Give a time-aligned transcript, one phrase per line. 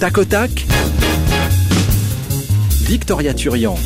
[0.00, 0.66] Tac au tac.
[2.82, 3.76] Victoria Turian.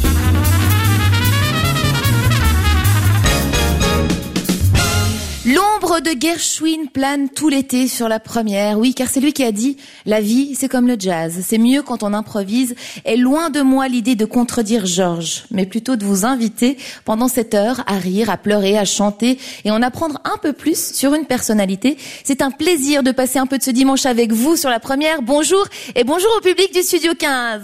[5.90, 8.78] L'ombre de Gershwin plane tout l'été sur la première.
[8.78, 11.40] Oui, car c'est lui qui a dit La vie, c'est comme le jazz.
[11.44, 12.76] C'est mieux quand on improvise.
[13.04, 17.54] Et loin de moi l'idée de contredire Georges, mais plutôt de vous inviter pendant cette
[17.54, 21.24] heure à rire, à pleurer, à chanter et en apprendre un peu plus sur une
[21.24, 21.96] personnalité.
[22.22, 25.22] C'est un plaisir de passer un peu de ce dimanche avec vous sur la première.
[25.22, 27.62] Bonjour et bonjour au public du Studio 15.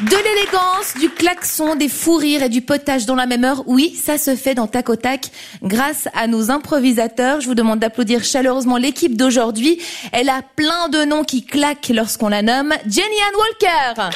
[0.00, 3.94] De l'élégance, du klaxon, des fous rires et du potage dans la même heure, oui,
[3.94, 5.30] ça se fait dans Tac Tac
[5.62, 7.40] grâce à nos improvisateurs.
[7.40, 9.80] Je vous demande d'applaudir chaleureusement l'équipe d'aujourd'hui.
[10.12, 12.74] Elle a plein de noms qui claquent lorsqu'on la nomme.
[12.86, 14.10] Jenny Ann Walker.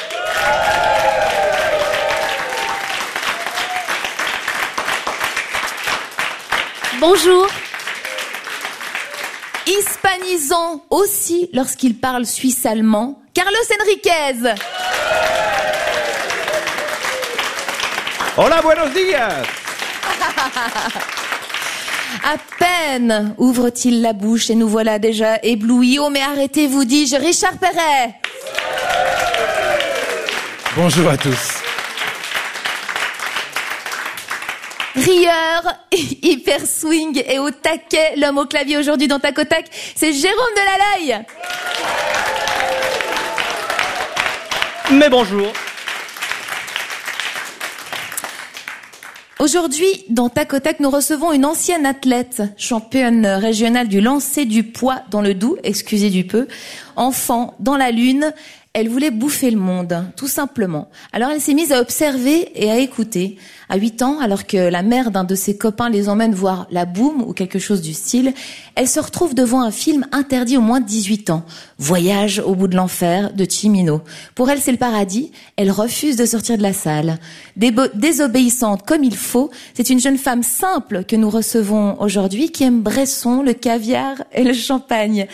[6.99, 7.47] Bonjour.
[9.65, 14.53] Hispanisant aussi lorsqu'il parle suisse-allemand, Carlos Enriquez.
[18.37, 19.43] Hola, buenos días.
[22.23, 25.97] À peine ouvre-t-il la bouche et nous voilà déjà éblouis.
[25.99, 28.15] Oh mais arrêtez, vous dis-je, Richard Perret.
[30.75, 31.61] Bonjour à tous.
[34.95, 35.63] Rieur,
[36.21, 39.65] hyper swing et au taquet, l'homme au clavier aujourd'hui dans Tac au Tac,
[39.95, 41.25] c'est Jérôme Delalaye.
[44.91, 45.47] Mais bonjour.
[49.41, 54.61] Aujourd'hui, dans Tac au Tac, nous recevons une ancienne athlète, championne régionale du lancer du
[54.61, 56.47] poids dans le Doubs, excusez du peu,
[56.95, 58.33] enfant dans la lune.
[58.73, 60.87] Elle voulait bouffer le monde, tout simplement.
[61.11, 63.37] Alors elle s'est mise à observer et à écouter.
[63.67, 66.85] À 8 ans, alors que la mère d'un de ses copains les emmène voir la
[66.85, 68.33] boum ou quelque chose du style,
[68.75, 71.43] elle se retrouve devant un film interdit au moins de 18 ans.
[71.79, 74.01] Voyage au bout de l'enfer de Chimino.
[74.35, 75.31] Pour elle, c'est le paradis.
[75.57, 77.17] Elle refuse de sortir de la salle.
[77.57, 82.81] Désobéissante comme il faut, c'est une jeune femme simple que nous recevons aujourd'hui qui aime
[82.81, 85.27] Bresson, le caviar et le champagne.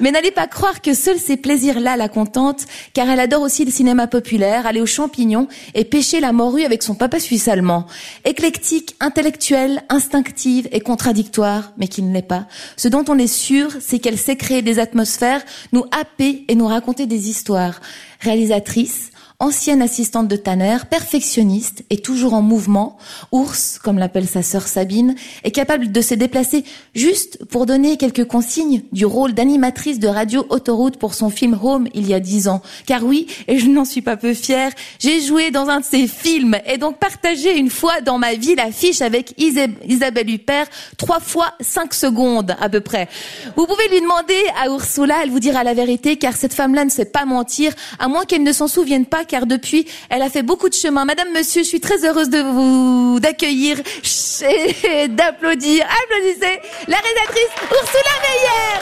[0.00, 3.70] Mais n'allez pas croire que seuls ces plaisirs-là la contentent, car elle adore aussi le
[3.70, 7.86] cinéma populaire, aller aux champignons et pêcher la morue avec son papa suisse allemand.
[8.24, 12.46] Éclectique, intellectuelle, instinctive et contradictoire, mais qui ne l'est pas.
[12.76, 16.66] Ce dont on est sûr, c'est qu'elle sait créer des atmosphères, nous happer et nous
[16.66, 17.80] raconter des histoires.
[18.20, 19.11] Réalisatrice,
[19.42, 22.96] ancienne assistante de Tanner, perfectionniste et toujours en mouvement,
[23.32, 26.64] ours, comme l'appelle sa sœur Sabine, est capable de se déplacer
[26.94, 31.88] juste pour donner quelques consignes du rôle d'animatrice de radio autoroute pour son film Home
[31.92, 32.62] il y a dix ans.
[32.86, 34.70] Car oui, et je n'en suis pas peu fière,
[35.00, 38.54] j'ai joué dans un de ses films et donc partagé une fois dans ma vie
[38.54, 43.08] l'affiche avec Isabelle Huppert, trois fois cinq secondes à peu près.
[43.56, 46.90] Vous pouvez lui demander à Ursula, elle vous dira la vérité, car cette femme-là ne
[46.90, 50.42] sait pas mentir, à moins qu'elle ne s'en souvienne pas car depuis, elle a fait
[50.42, 51.06] beaucoup de chemin.
[51.06, 55.86] Madame, monsieur, je suis très heureuse de vous d'accueillir et d'applaudir.
[56.04, 58.78] Applaudissez la rédactrice Ursula Meyer.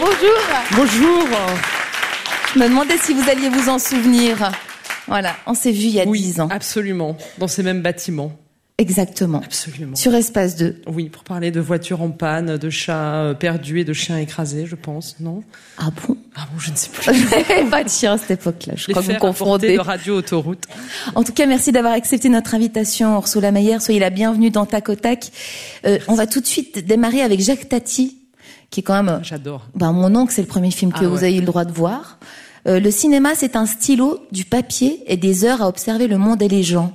[0.00, 0.40] Bonjour.
[0.72, 1.28] Bonjour.
[2.54, 4.50] Je me demandais si vous alliez vous en souvenir.
[5.06, 6.48] Voilà, on s'est vu il y a oui, 10 ans.
[6.50, 8.32] Absolument, dans ces mêmes bâtiments.
[8.78, 9.40] Exactement.
[9.44, 9.94] Absolument.
[9.94, 10.82] Sur Espace 2.
[10.88, 14.66] Oui, pour parler de voitures en panne, de chats euh, perdus et de chiens écrasés,
[14.66, 15.44] je pense, non?
[15.78, 16.16] Ah bon?
[16.34, 17.12] Ah bon, je ne sais plus.
[17.70, 19.74] Pas de chien à cette époque-là, je Les crois que vous confondez.
[19.76, 20.64] de radio autoroute.
[21.14, 23.78] En tout cas, merci d'avoir accepté notre invitation, Ursula Meyer.
[23.78, 25.30] Soyez la bienvenue dans Tac au Tac.
[25.86, 28.18] Euh, on va tout de suite démarrer avec Jacques Tati,
[28.70, 29.20] qui est quand même...
[29.22, 29.68] J'adore.
[29.76, 31.24] Ben, mon oncle, c'est le premier film que Ah vous ouais.
[31.28, 32.18] avez eu le droit de voir.
[32.66, 36.42] Euh, le cinéma, c'est un stylo, du papier et des heures à observer le monde
[36.42, 36.92] et les gens.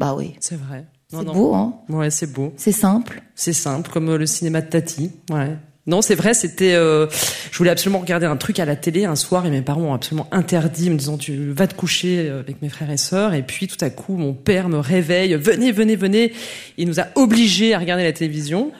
[0.00, 0.34] Bah oui.
[0.40, 0.86] C'est vrai.
[1.10, 2.54] C'est beau, hein Ouais, c'est beau.
[2.56, 3.20] C'est simple.
[3.34, 5.10] C'est simple, comme euh, le cinéma de Tati.
[5.30, 5.56] Ouais.
[5.86, 6.72] Non, c'est vrai, c'était.
[6.74, 7.06] euh,
[7.50, 9.92] je voulais absolument regarder un truc à la télé un soir et mes parents ont
[9.94, 13.34] absolument interdit, me disant tu vas te coucher euh, avec mes frères et sœurs.
[13.34, 16.32] Et puis tout à coup, mon père me réveille, venez, venez, venez.
[16.78, 18.72] Il nous a obligés à regarder la télévision.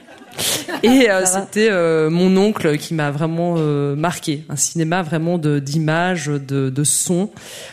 [0.82, 4.44] Et euh, c'était euh, mon oncle qui m'a vraiment euh, marqué.
[4.48, 7.30] Un cinéma vraiment de d'images, de, de sons.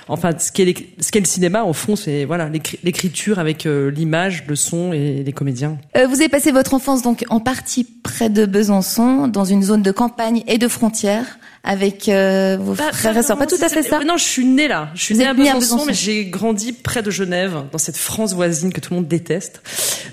[0.08, 3.66] Enfin, ce qu'est l'éc- ce qu'est le cinéma, au fond, c'est voilà l'écri- l'écriture avec
[3.66, 5.78] euh, l'image, le son et les comédiens.
[5.96, 9.82] Euh, vous avez passé votre enfance donc en partie près de Besançon, dans une zone
[9.84, 11.26] de campagne et de frontière,
[11.64, 13.38] avec euh, vos frères et sœurs.
[13.38, 14.00] Pas tout à fait ça.
[14.04, 14.90] Non, je suis née là.
[14.96, 18.34] Je suis Vous née à Besançon, mais j'ai grandi près de Genève, dans cette France
[18.34, 19.62] voisine que tout le monde déteste.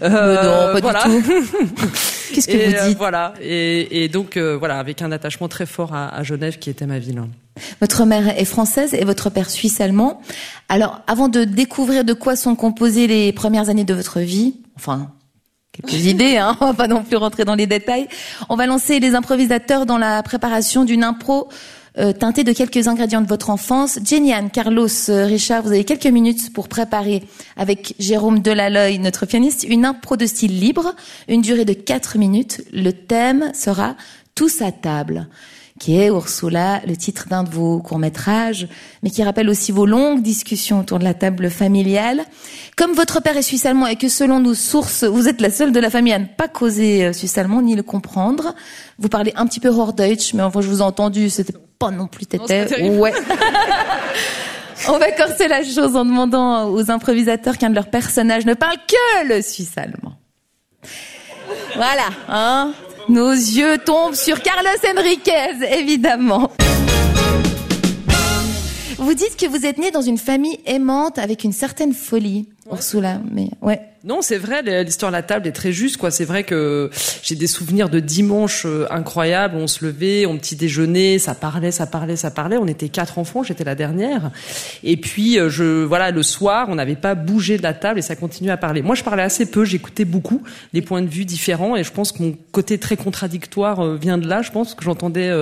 [0.03, 1.05] Euh, non, pas voilà.
[1.09, 1.45] du tout.
[2.35, 3.35] Qu'est-ce que Et, vous euh, dites Voilà.
[3.41, 6.87] Et, et donc euh, voilà, avec un attachement très fort à, à Genève, qui était
[6.87, 7.23] ma ville.
[7.81, 10.21] Votre mère est française et votre père suisse-allemand.
[10.69, 15.13] Alors, avant de découvrir de quoi sont composées les premières années de votre vie, enfin,
[15.75, 18.09] quelques idées, hein, on va pas non plus rentrer dans les détails,
[18.49, 21.49] on va lancer les improvisateurs dans la préparation d'une impro
[21.97, 24.01] euh, teintée de quelques ingrédients de votre enfance.
[24.05, 27.23] Jenny-Anne, Carlos, euh, Richard, vous avez quelques minutes pour préparer
[27.57, 30.95] avec Jérôme Delaloy, notre pianiste, une impro de style libre,
[31.29, 32.63] une durée de 4 minutes.
[32.73, 33.95] Le thème sera
[34.35, 35.29] Tous à table
[35.81, 38.69] qui est Ursula, le titre d'un de vos courts-métrages,
[39.03, 42.25] mais qui rappelle aussi vos longues discussions autour de la table familiale.
[42.77, 45.81] Comme votre père est suisse-allemand et que selon nos sources, vous êtes la seule de
[45.81, 48.55] la famille à ne pas causer euh, suisse-allemand ni le comprendre,
[48.99, 52.07] vous parlez un petit peu Hochdeutsch, mais enfin je vous ai entendu, c'était pas non
[52.07, 52.67] plus tété.
[52.91, 53.13] Ouais.
[54.89, 58.77] On va corser la chose en demandant aux improvisateurs qu'un de leurs personnages ne parle
[58.77, 60.15] que le suisse-allemand.
[61.77, 62.75] Voilà, hein
[63.09, 66.53] nos yeux tombent sur Carlos Enriquez, évidemment.
[68.99, 73.21] Vous dites que vous êtes né dans une famille aimante avec une certaine folie, Ursula,
[73.31, 73.81] mais ouais.
[74.05, 75.97] Non, c'est vrai, l'histoire de la table est très juste.
[75.97, 76.11] quoi.
[76.11, 76.91] C'est vrai que
[77.23, 79.57] j'ai des souvenirs de dimanche euh, incroyables.
[79.57, 82.59] On se levait, on petit déjeuner, ça parlait, ça parlait, ça parlait.
[82.59, 84.31] On était quatre enfants, j'étais la dernière.
[84.83, 88.03] Et puis, euh, je, voilà, le soir, on n'avait pas bougé de la table et
[88.03, 88.83] ça continuait à parler.
[88.83, 90.43] Moi, je parlais assez peu, j'écoutais beaucoup
[90.75, 94.19] les points de vue différents et je pense que mon côté très contradictoire euh, vient
[94.19, 94.43] de là.
[94.43, 95.33] Je pense que j'entendais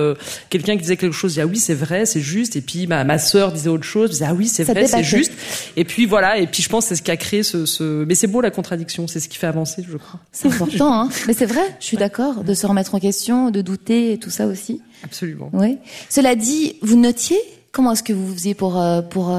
[0.49, 2.55] quelqu'un qui disait quelque chose, ah oui, c'est vrai, c'est juste.
[2.55, 5.03] Et puis ma, ma sœur disait autre chose, je disais ah oui, c'est vrai, c'est
[5.03, 5.33] juste.
[5.75, 6.37] Et puis voilà.
[6.37, 8.03] Et puis je pense c'est ce qui a créé ce, ce...
[8.03, 10.19] mais c'est beau la contradiction, c'est ce qui fait avancer, je crois.
[10.31, 11.09] C'est important, hein.
[11.27, 14.29] Mais c'est vrai, je suis d'accord, de se remettre en question, de douter et tout
[14.29, 14.81] ça aussi.
[15.03, 15.49] Absolument.
[15.53, 15.77] Oui.
[16.09, 17.37] Cela dit, vous notiez
[17.73, 19.31] Comment est-ce que vous faisiez pour euh, pour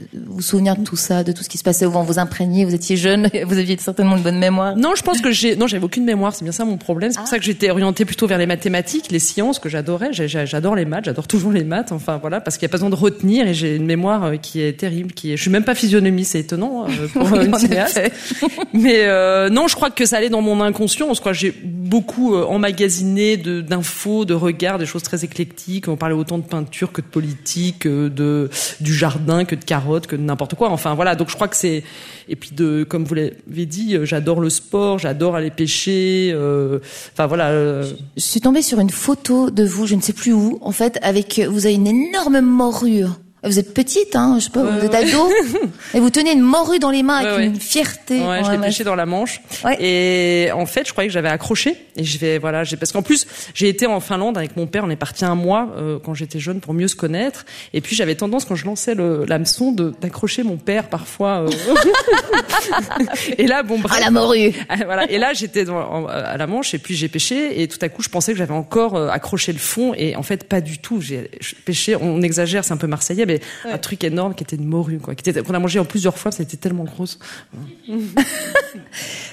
[0.00, 2.64] euh, vous souvenir de tout ça, de tout ce qui se passait avant vous imprégner,
[2.64, 4.76] vous étiez jeune, vous aviez certainement une bonne mémoire.
[4.76, 7.10] Non, je pense que j'ai, non, j'avais aucune mémoire, c'est bien ça mon problème.
[7.10, 7.30] C'est pour Ah.
[7.30, 10.10] ça que j'étais orientée plutôt vers les mathématiques, les sciences que j'adorais.
[10.12, 11.92] J'adore les maths, j'adore toujours les maths.
[11.92, 14.36] Enfin voilà, parce qu'il n'y a pas besoin de retenir et j'ai une mémoire euh,
[14.36, 15.12] qui est terrible.
[15.12, 18.00] Qui est, je suis même pas physionomie, c'est étonnant euh, pour Oui, une cinéaste.
[18.72, 21.12] Mais euh, non, je crois que ça allait dans mon inconscient.
[21.14, 25.88] Je crois que j'ai beaucoup emmagasiné d'infos, de, regards, des choses très éclectiques.
[25.88, 30.16] On parlait autant de peinture que de politique, de du jardin que de carottes, que
[30.16, 30.70] n'importe quoi.
[30.70, 31.82] Enfin voilà, donc je crois que c'est
[32.28, 36.30] et puis de comme vous l'avez dit, euh, j'adore le sport, j'adore aller pêcher.
[36.34, 36.78] euh,
[37.12, 37.48] Enfin voilà.
[37.48, 37.84] euh,
[38.16, 40.98] Je suis tombée sur une photo de vous, je ne sais plus où, en fait,
[41.02, 43.04] avec vous avez une énorme morue.
[43.44, 45.30] Vous êtes petite, hein, je sais pas, vous êtes ado,
[45.94, 47.46] et vous tenez une morue dans les mains avec Ouais, ouais.
[47.46, 48.20] une fierté.
[48.20, 49.40] Ouais, je l'ai Ouais, pêché dans la Manche.
[49.64, 49.76] Ouais.
[49.80, 51.76] Et en fait, je croyais que j'avais accroché.
[51.96, 54.82] Et je vais, voilà, j'ai parce qu'en plus, j'ai été en Finlande avec mon père.
[54.84, 57.44] On est parti un mois euh, quand j'étais jeune pour mieux se connaître.
[57.74, 61.44] Et puis j'avais tendance quand je lançais l'hameçon de d'accrocher mon père parfois.
[61.44, 61.48] euh.
[63.38, 63.96] et là, bon, bref.
[63.96, 64.52] Ah, la morue.
[64.68, 65.10] Ah, voilà.
[65.10, 68.08] Et là, j'étais à la Manche et puis j'ai pêché et tout à coup, je
[68.08, 71.00] pensais que j'avais encore euh, accroché le fond et en fait, pas du tout.
[71.00, 71.30] J'ai
[71.64, 74.98] pêché, on exagère, c'est un peu marseillais, mais un truc énorme qui était une morue,
[74.98, 77.18] quoi, qu'on a mangé en plusieurs fois, c'était tellement grosse.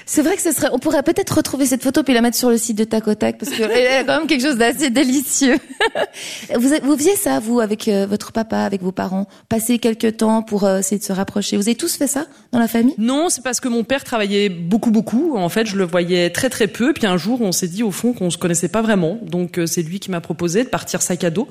[0.06, 2.50] C'est vrai que ce serait, on pourrait peut-être retrouver cette photo puis la mettre sur
[2.50, 4.90] le site de Tac au Tac parce que elle a quand même quelque chose d'assez
[4.90, 5.56] délicieux.
[6.54, 10.42] vous, vous faisiez ça, vous, avec euh, votre papa, avec vos parents, passer quelques temps
[10.42, 11.56] pour euh, essayer de se rapprocher.
[11.56, 12.94] Vous avez tous fait ça dans la famille?
[12.98, 15.36] Non, c'est parce que mon père travaillait beaucoup, beaucoup.
[15.36, 16.92] En fait, je le voyais très, très peu.
[16.92, 19.18] Puis un jour, on s'est dit au fond qu'on se connaissait pas vraiment.
[19.22, 21.48] Donc, euh, c'est lui qui m'a proposé de partir sac à dos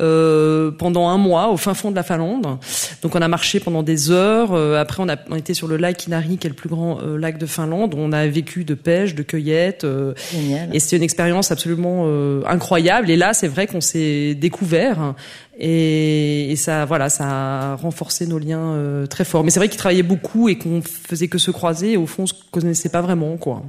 [0.00, 2.58] euh, pendant un mois au fin fond de la Finlande.
[3.02, 4.52] Donc, on a marché pendant des heures.
[4.52, 6.98] Euh, après, on a on était sur le lac Inari, qui est le plus grand
[7.00, 7.94] euh, lac de Finlande.
[7.96, 9.84] On a vécu de pêche, de cueillette.
[9.84, 10.68] euh, Génial.
[10.74, 12.06] et c'était une expérience absolument
[12.46, 13.10] incroyable.
[13.10, 15.14] Et là, c'est vrai qu'on s'est découvert.
[15.60, 17.24] Et, et ça, voilà, ça
[17.72, 19.42] a renforcé nos liens euh, très forts.
[19.44, 21.92] Mais c'est vrai qu'il travaillait beaucoup et qu'on faisait que se croiser.
[21.92, 23.62] Et au fond, on se connaissait pas vraiment, quoi.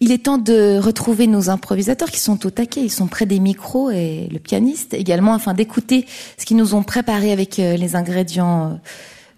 [0.00, 2.82] Il est temps de retrouver nos improvisateurs qui sont au taquet.
[2.82, 6.06] Ils sont près des micros et le pianiste également, afin d'écouter
[6.38, 8.78] ce qu'ils nous ont préparé avec euh, les ingrédients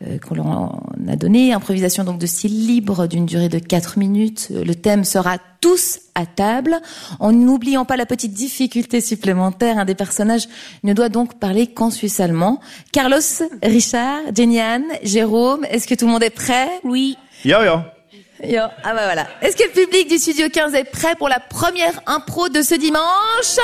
[0.06, 1.52] euh, qu'on leur a donnés.
[1.52, 4.48] Improvisation donc de style libre d'une durée de 4 minutes.
[4.50, 6.80] Euh, Le thème sera tous à table,
[7.18, 9.78] en n'oubliant pas la petite difficulté supplémentaire.
[9.78, 10.48] Un des personnages
[10.84, 12.60] ne doit donc parler qu'en suisse allemand.
[12.92, 13.18] Carlos,
[13.62, 16.68] Richard, Jenny-Anne, Jérôme, est-ce que tout le monde est prêt?
[16.84, 17.16] Oui.
[17.44, 17.94] Ja, ja.
[18.42, 19.26] Yo, ah bah voilà.
[19.42, 22.74] Est-ce que le public du Studio 15 est prêt pour la première impro de ce
[22.74, 23.58] dimanche?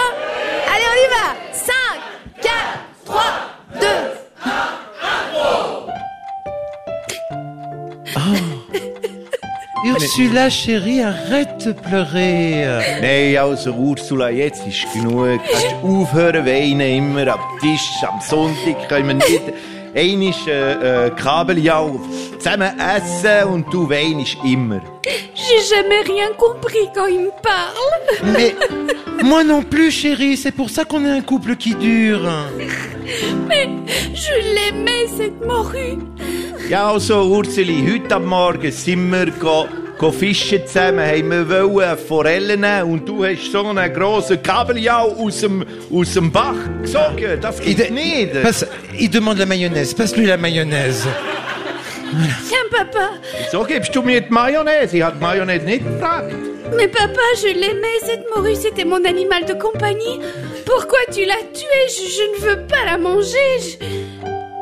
[0.71, 1.75] Allez, on y va 5,
[2.43, 2.53] 4,
[3.07, 3.23] 3,
[3.81, 3.87] 2...
[9.87, 12.67] Ursula, chérie, arrête de pleurer.
[13.01, 15.41] Nein, also Ursula, jetzt ist genug.
[15.51, 19.43] Kannst aufhören weinen, immer am Tisch, am Sonntag können wir nicht...
[19.97, 22.01] Einmal äh, äh, Kabeljau
[22.39, 24.83] zusammen essen und du weinst immer.
[25.35, 28.33] J'ai jamais rien compris quand il me parle.
[28.35, 28.55] Mais
[29.25, 32.31] moi non plus, chérie, c'est pour ça qu'on est un couple qui dure.
[33.49, 33.69] Mais
[34.13, 35.99] je l'aimais, cette morue.
[36.69, 39.67] Ja, also Urseli, heute am Morgen sind wir go
[40.13, 45.41] fischen zusammen, haben wir wollen Forellen nehmen und du hast so einen grossen Kabeljau aus
[45.41, 47.41] dem, aus dem Bach gesogen.
[47.41, 48.33] Das Il, geht de- nicht.
[48.43, 49.95] passe- il demande la mayonnaise.
[49.95, 51.07] Passe-lui la mayonnaise.
[52.49, 53.11] Tiens, papa.
[53.51, 54.97] So gibst du mir die Mayonnaise?
[54.97, 56.33] Ich habe die Mayonnaise nicht gefragt.
[56.77, 58.55] Mais papa, je l'aimais, cette morue.
[58.57, 60.21] C'était mon animal de compagnie.
[60.65, 61.87] Pourquoi tu l'as tuée?
[61.89, 63.37] Je, je ne veux pas la manger.
[63.61, 63.77] Je,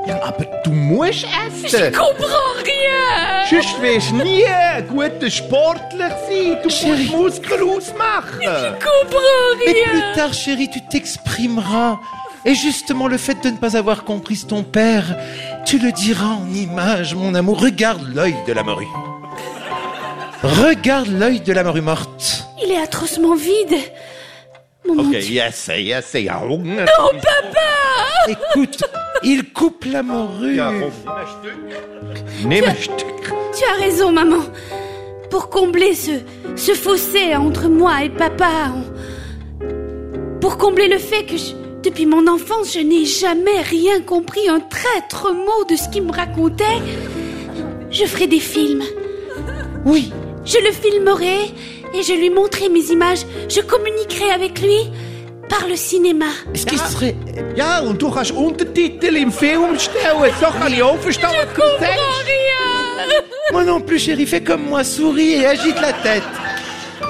[0.07, 1.93] Ja, aber du musst je essen.
[1.93, 3.47] comprends rien.
[3.49, 6.59] Sonst wirst du nie ein guter Sportler sein.
[6.63, 7.11] Du Chérie.
[7.11, 8.41] musst Muskeln ausmachen.
[8.41, 9.91] comprends Mais rien.
[9.91, 11.99] plus tard, chérie, tu t'exprimeras.
[12.45, 15.17] Et justement, le fait de ne pas avoir compris ton père,
[15.65, 17.61] tu le diras en images, mon amour.
[17.63, 18.87] Regarde l'œil de la morue.
[20.43, 22.45] Regarde l'œil de la morue morte.
[22.63, 23.79] Il est atrocement vide.
[24.87, 25.21] Dieu.
[25.21, 26.85] yes, yes, Hunger.
[27.01, 28.83] Oh, papa Écoute,
[29.23, 30.59] il coupe la morue.
[33.57, 34.41] Tu as raison, maman.
[35.31, 36.13] Pour combler ce,
[36.57, 42.27] ce fossé entre moi et papa, on- pour combler le fait que je- depuis mon
[42.27, 46.65] enfance, je n'ai jamais rien compris, un traître mot de ce qu'il me racontait,
[47.91, 48.83] je ferai des films.
[49.85, 50.13] Oui,
[50.47, 51.55] Je le filmerai
[51.95, 53.25] et je lui montrerai mes images.
[53.49, 54.91] Je communiquerai avec lui
[55.49, 56.27] par le cinéma.
[56.55, 57.15] est-ce qu'il serait...
[57.57, 60.33] Ja, und du kannst Untertitel im Film stellen.
[60.41, 62.27] So kann ich auch verstehen, was du sagst.
[62.27, 63.23] rien
[63.53, 66.25] Moi non plus, chérie, fais comme moi, souris et agite la tête.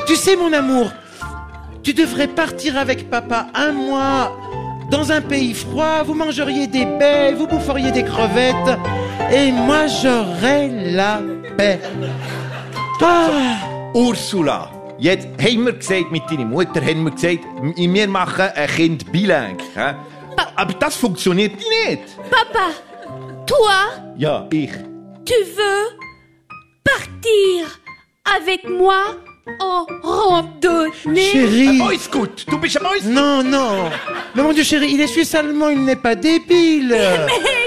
[0.06, 0.90] Tu sais, mon amour,
[1.82, 4.36] tu devrais partir avec papa un mois
[4.90, 8.78] dans un pays froid, vous mangeriez des baies, vous boufferiez des crevettes,
[9.32, 11.20] et moi j'aurais la
[11.56, 11.80] paix.
[13.00, 13.30] Ah,
[13.94, 17.40] Ursula, jetzt haben wir gesagt, mit deiner Mutter haben wir gesagt,
[17.76, 19.56] wir machen ein Kind bilang.
[20.56, 22.02] Aber das funktioniert nicht.
[22.30, 22.70] Papa,
[23.46, 23.72] toi,
[24.16, 24.70] Ja, ich.
[25.24, 25.96] tu veux
[26.84, 27.66] partir
[28.36, 29.16] avec moi
[29.60, 31.30] en randonnée?
[31.32, 31.78] Chérie.
[32.48, 33.12] Du bist ein Mäuschen.
[33.14, 33.90] Non, non.
[34.34, 36.88] Mais mon Dieu, chérie, il est suisse allemand, il n'est pas débile.
[36.90, 37.63] Mais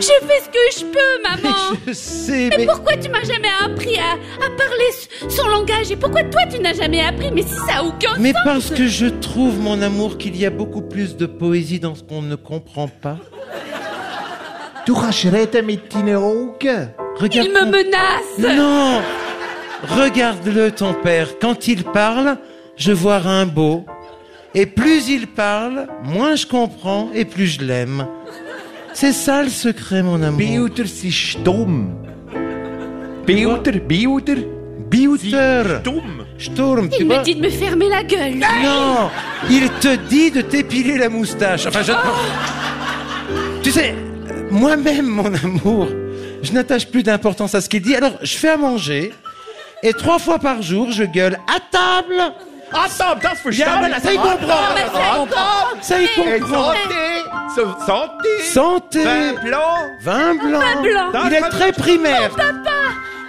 [0.00, 1.56] je, fais ce que je peux, maman.
[1.86, 2.66] Je sais, Mais mais...
[2.66, 4.12] pourquoi tu m'as jamais appris à,
[4.44, 5.90] à parler son langage?
[5.90, 7.30] Et pourquoi toi tu n'as jamais appris?
[7.32, 10.44] Mais si ça a aucun Mais sens parce que je trouve, mon amour, qu'il y
[10.46, 13.18] a beaucoup plus de poésie dans ce qu'on ne comprend pas.
[17.18, 19.02] Regarde Il me ton- menace Non
[19.88, 21.38] Regarde-le, ton père.
[21.40, 22.38] Quand il parle,
[22.76, 23.84] je vois Rimbaud.
[24.54, 28.06] Et plus il parle, moins je comprends et plus je l'aime.
[28.98, 30.38] C'est ça le secret, mon amour.
[30.38, 31.94] Bilder sind stumm.
[33.26, 34.46] Bilder, Bilder,
[34.88, 35.80] Bilder.
[35.80, 36.24] stumm.
[36.38, 39.10] Sturm, tu Il me dit de me fermer la gueule Non
[39.50, 41.66] Il te dit de t'épiler la moustache.
[41.66, 41.92] Enfin, je...
[43.62, 43.94] Tu sais,
[44.50, 45.88] moi-même, mon amour,
[46.42, 47.94] je n'attache plus d'importance à ce qu'il dit.
[47.94, 49.12] Alors, je fais à manger.
[49.82, 52.32] Et trois fois par jour, je gueule à table.
[52.72, 54.56] Attends, verstehe Ja, y comprend.
[55.80, 56.08] Ça y Et
[56.40, 56.72] comprend.
[57.86, 59.76] santé, santé, vin blanc.
[60.00, 60.60] Vin blanc.
[60.60, 61.26] Vin blanc.
[61.26, 62.30] Il est très primaire.
[62.30, 62.52] Papa,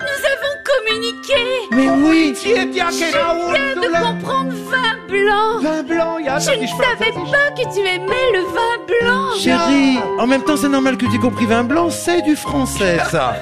[0.02, 2.36] nous avons communiqué Mais oui.
[2.36, 2.86] Je viens
[3.76, 8.32] de comprendre vin blanc Vin blanc, ja, Je das ne savais pas que tu aimais
[8.34, 11.90] le vin blanc Chérie, en même temps, c'est normal que tu aies compris vin blanc,
[11.90, 13.36] c'est du français, ça.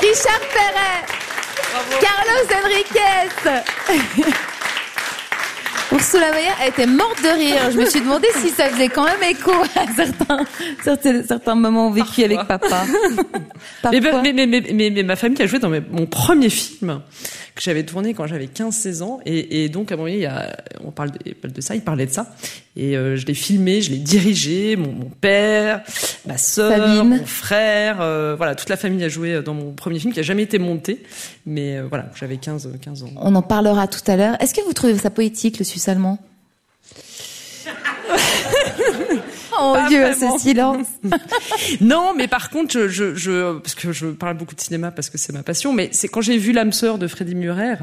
[0.00, 1.04] Richard Perret,
[2.00, 3.28] Carlos Enriquez.
[5.92, 7.70] Ursula Meyer a été morte de rire.
[7.72, 10.44] Je me suis demandé si ça faisait quand même écho à certains,
[10.84, 12.84] certains, certains moments vécus avec papa.
[13.90, 17.00] Mais, mais, ma famille a joué dans mon premier film
[17.60, 19.20] que j'avais tourné quand j'avais 15-16 ans.
[19.26, 22.06] Et, et donc, à un moment il y a, on parle de, ça, il parlait
[22.06, 22.34] de ça.
[22.74, 25.82] Et euh, je l'ai filmé, je l'ai dirigé, mon, mon père,
[26.26, 27.18] ma sœur, Sabine.
[27.18, 30.22] mon frère, euh, voilà, toute la famille a joué dans mon premier film qui a
[30.22, 31.02] jamais été monté.
[31.44, 33.10] Mais euh, voilà, j'avais 15, 15 ans.
[33.16, 34.40] On en parlera tout à l'heure.
[34.40, 36.18] Est-ce que vous trouvez ça poétique, le suisse allemand
[39.62, 40.38] Oh Pas Dieu, vraiment.
[40.38, 40.86] ce silence.
[41.80, 45.08] Non, mais par contre, je, je, je, parce que je parle beaucoup de cinéma parce
[45.10, 47.74] que c'est ma passion, mais c'est quand j'ai vu l'âme sœur de Freddie Murer,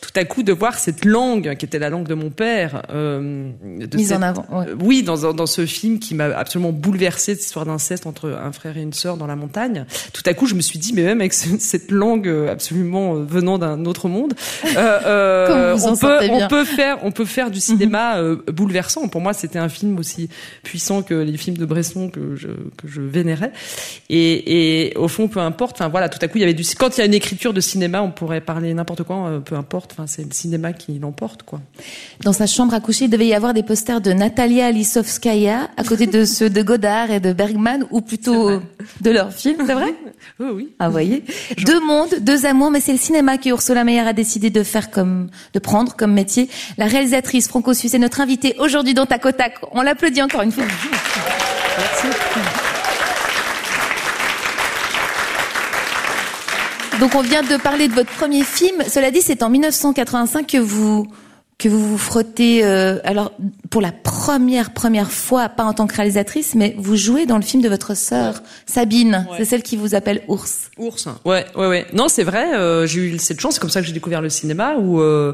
[0.00, 3.50] tout à coup de voir cette langue qui était la langue de mon père, euh,
[3.64, 4.66] de Mise en avant, ouais.
[4.68, 8.52] euh, oui, dans, dans ce film qui m'a absolument bouleversé, cette histoire d'inceste entre un
[8.52, 9.84] frère et une sœur dans la montagne.
[10.12, 13.58] Tout à coup, je me suis dit, mais même avec ce- cette langue absolument venant
[13.58, 14.34] d'un autre monde,
[14.76, 19.08] euh, euh, peut, on peut faire, on peut faire du cinéma euh, bouleversant.
[19.08, 20.28] Pour moi, c'était un film aussi
[20.62, 23.52] puissant que les films de Bresson que je, que je vénérais.
[24.08, 25.76] Et, et au fond, peu importe.
[25.76, 26.64] Enfin voilà, tout à coup, il y avait du.
[26.78, 29.54] Quand il y a une écriture de cinéma, on pourrait parler n'importe quoi, euh, peu
[29.54, 29.92] importe.
[29.92, 31.60] Enfin, c'est le cinéma qui l'emporte, quoi.
[32.22, 35.84] Dans sa chambre à coucher, il devait y avoir des posters de Natalia Lisovskaya à
[35.84, 38.60] côté de ceux de Godard et de Bergman, ou plutôt
[39.00, 39.94] de leurs films, c'est vrai?
[40.38, 40.68] Oui, oui.
[40.78, 41.24] Ah, vous voyez
[41.64, 44.90] Deux mondes, deux amours, mais c'est le cinéma que Ursula Meyer a décidé de faire
[44.90, 46.48] comme, de prendre comme métier.
[46.78, 49.54] La réalisatrice franco-suisse est notre invitée aujourd'hui dans Tac au Tac.
[49.72, 50.64] On l'applaudit encore une fois.
[57.00, 58.82] Donc on vient de parler de votre premier film.
[58.86, 61.06] Cela dit, c'est en 1985 que vous
[61.56, 62.64] que vous vous frottez.
[62.64, 63.32] euh, alors
[63.70, 67.42] pour la première première fois, pas en tant que réalisatrice, mais vous jouez dans le
[67.42, 69.26] film de votre sœur Sabine.
[69.30, 69.36] Ouais.
[69.38, 70.70] C'est celle qui vous appelle Ours.
[70.78, 71.06] Ours.
[71.24, 71.86] Ouais, ouais, ouais.
[71.94, 72.54] Non, c'est vrai.
[72.54, 73.54] euh, j'ai eu cette chance.
[73.54, 75.00] C'est comme ça que j'ai découvert le cinéma où.
[75.00, 75.32] euh,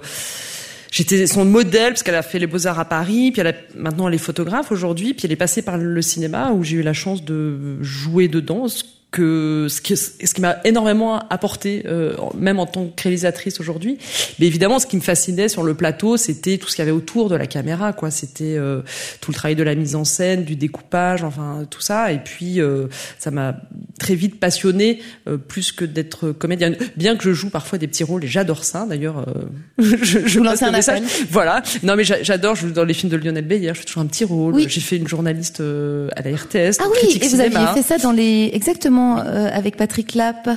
[0.97, 4.09] J'étais son modèle parce qu'elle a fait les beaux-arts à Paris, puis elle a, maintenant
[4.09, 6.95] elle est photographe aujourd'hui, puis elle est passée par le cinéma où j'ai eu la
[6.95, 8.83] chance de jouer dedans, ce
[9.13, 13.97] que ce qui, ce qui m'a énormément apporté, euh, même en tant que réalisatrice aujourd'hui.
[14.39, 16.97] Mais évidemment, ce qui me fascinait sur le plateau, c'était tout ce qu'il y avait
[16.97, 18.11] autour de la caméra, quoi.
[18.11, 18.83] C'était euh,
[19.21, 22.13] tout le travail de la mise en scène, du découpage, enfin tout ça.
[22.13, 23.57] Et puis euh, ça m'a
[23.99, 26.77] très vite passionné, euh, plus que d'être comédienne.
[26.97, 28.87] Bien que je joue parfois des petits rôles, et j'adore ça.
[28.87, 29.43] D'ailleurs, euh,
[29.79, 31.01] je, je Vous le un message.
[31.31, 31.63] Voilà.
[31.83, 32.55] Non, mais j'a- j'adore.
[32.57, 33.69] Je joue dans les films de Lionel Bayer.
[33.73, 34.55] Je fais toujours un petit rôle.
[34.55, 34.67] Oui.
[34.69, 36.79] J'ai fait une journaliste euh, à la RTS.
[36.81, 37.61] Ah oui, et vous cinéma.
[37.71, 40.49] aviez fait ça dans les exactement euh, avec Patrick Lapp.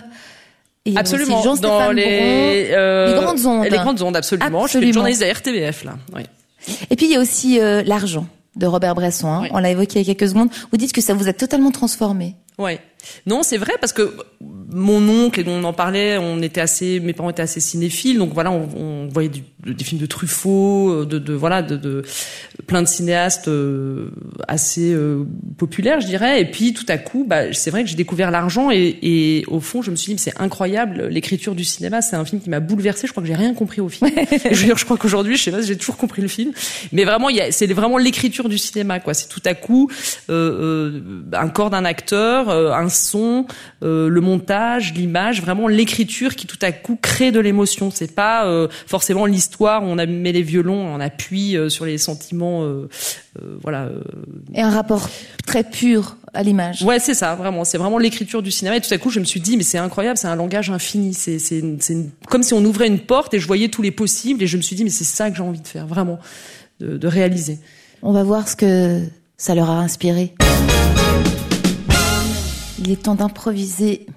[0.86, 1.43] Et Absolument.
[1.62, 3.63] dans les, euh, Les grandes ondes.
[3.65, 4.63] Les grandes ondes, absolument.
[4.63, 4.93] Je suis Absolument.
[4.93, 5.98] journaliste la RTBF là.
[6.15, 6.22] Oui.
[6.89, 9.27] Et puis il y a aussi euh, l'argent de Robert Bresson.
[9.27, 9.39] hein.
[9.43, 9.50] Oui.
[9.51, 10.50] On l'a évoqué il y a quelques secondes.
[10.72, 12.36] Vous dites que ça vous a totalement transformé.
[12.58, 12.79] Ouais.
[13.25, 14.13] Non, c'est vrai parce que
[14.72, 18.34] mon oncle et on en parlait, on était assez, mes parents étaient assez cinéphiles, donc
[18.34, 22.03] voilà, on, on voyait du- des films de Truffaut, de, de voilà, de, de
[22.68, 24.12] plein de cinéastes euh,
[24.48, 25.24] assez euh,
[25.58, 26.41] populaires, je dirais.
[26.41, 29.60] Et puis tout à coup, bah, c'est vrai que j'ai découvert l'argent et, et au
[29.60, 32.50] fond, je me suis dit, mais c'est incroyable, l'écriture du cinéma, c'est un film qui
[32.50, 33.07] m'a bouleversé.
[33.07, 34.12] Je crois que j'ai rien compris au film.
[34.31, 36.51] je veux dire, je crois qu'aujourd'hui, je sais pas, si j'ai toujours compris le film,
[36.92, 39.14] mais vraiment, c'est vraiment l'écriture du cinéma, quoi.
[39.14, 39.90] C'est tout à coup
[40.29, 41.01] euh, euh,
[41.33, 43.45] un corps d'un acteur, euh, un son,
[43.83, 47.91] euh, le montage, l'image, vraiment l'écriture qui tout à coup crée de l'émotion.
[47.91, 51.97] C'est pas euh, forcément l'histoire où on met les violons en appui euh, sur les
[51.97, 52.67] sentiments,
[53.61, 53.89] voilà.
[54.53, 55.09] Et un rapport
[55.45, 56.81] très pur à l'image.
[56.83, 57.63] Ouais, c'est ça, vraiment.
[57.63, 58.77] C'est vraiment l'écriture du cinéma.
[58.77, 61.13] Et tout à coup, je me suis dit, mais c'est incroyable, c'est un langage infini.
[61.13, 63.81] C'est, c'est, une- c'est une- comme si on ouvrait une porte et je voyais tous
[63.81, 64.43] les possibles.
[64.43, 66.19] Et je me suis dit, mais c'est ça que j'ai envie de faire, vraiment,
[66.79, 67.59] de, de réaliser.
[68.01, 69.01] On va voir ce que
[69.37, 70.33] ça leur a inspiré.
[72.81, 74.07] Il est temps d'improviser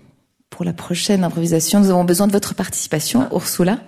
[0.49, 1.81] pour la prochaine improvisation.
[1.81, 3.81] Nous avons besoin de votre participation, Ursula.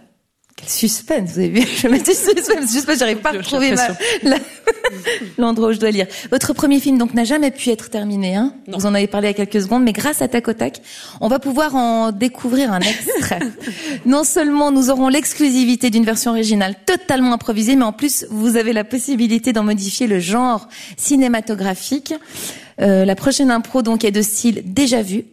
[0.57, 3.71] Quel suspense, vous avez vu Je me dis suspense, suspense, j'arrive pas à J'ai retrouver
[3.73, 4.21] ma- l'impression.
[4.23, 4.39] la-
[5.39, 6.07] l'endroit où je dois lire.
[6.31, 8.79] Votre premier film donc n'a jamais pu être terminé, hein Non.
[8.79, 10.81] Vous en avez parlé il y a quelques secondes, mais grâce à Tac au Tac,
[11.21, 13.41] on va pouvoir en découvrir un extrait.
[14.07, 18.73] non seulement nous aurons l'exclusivité d'une version originale totalement improvisée, mais en plus vous avez
[18.73, 22.15] la possibilité d'en modifier le genre cinématographique.
[22.81, 25.25] Euh, la prochaine impro donc est de style déjà vu.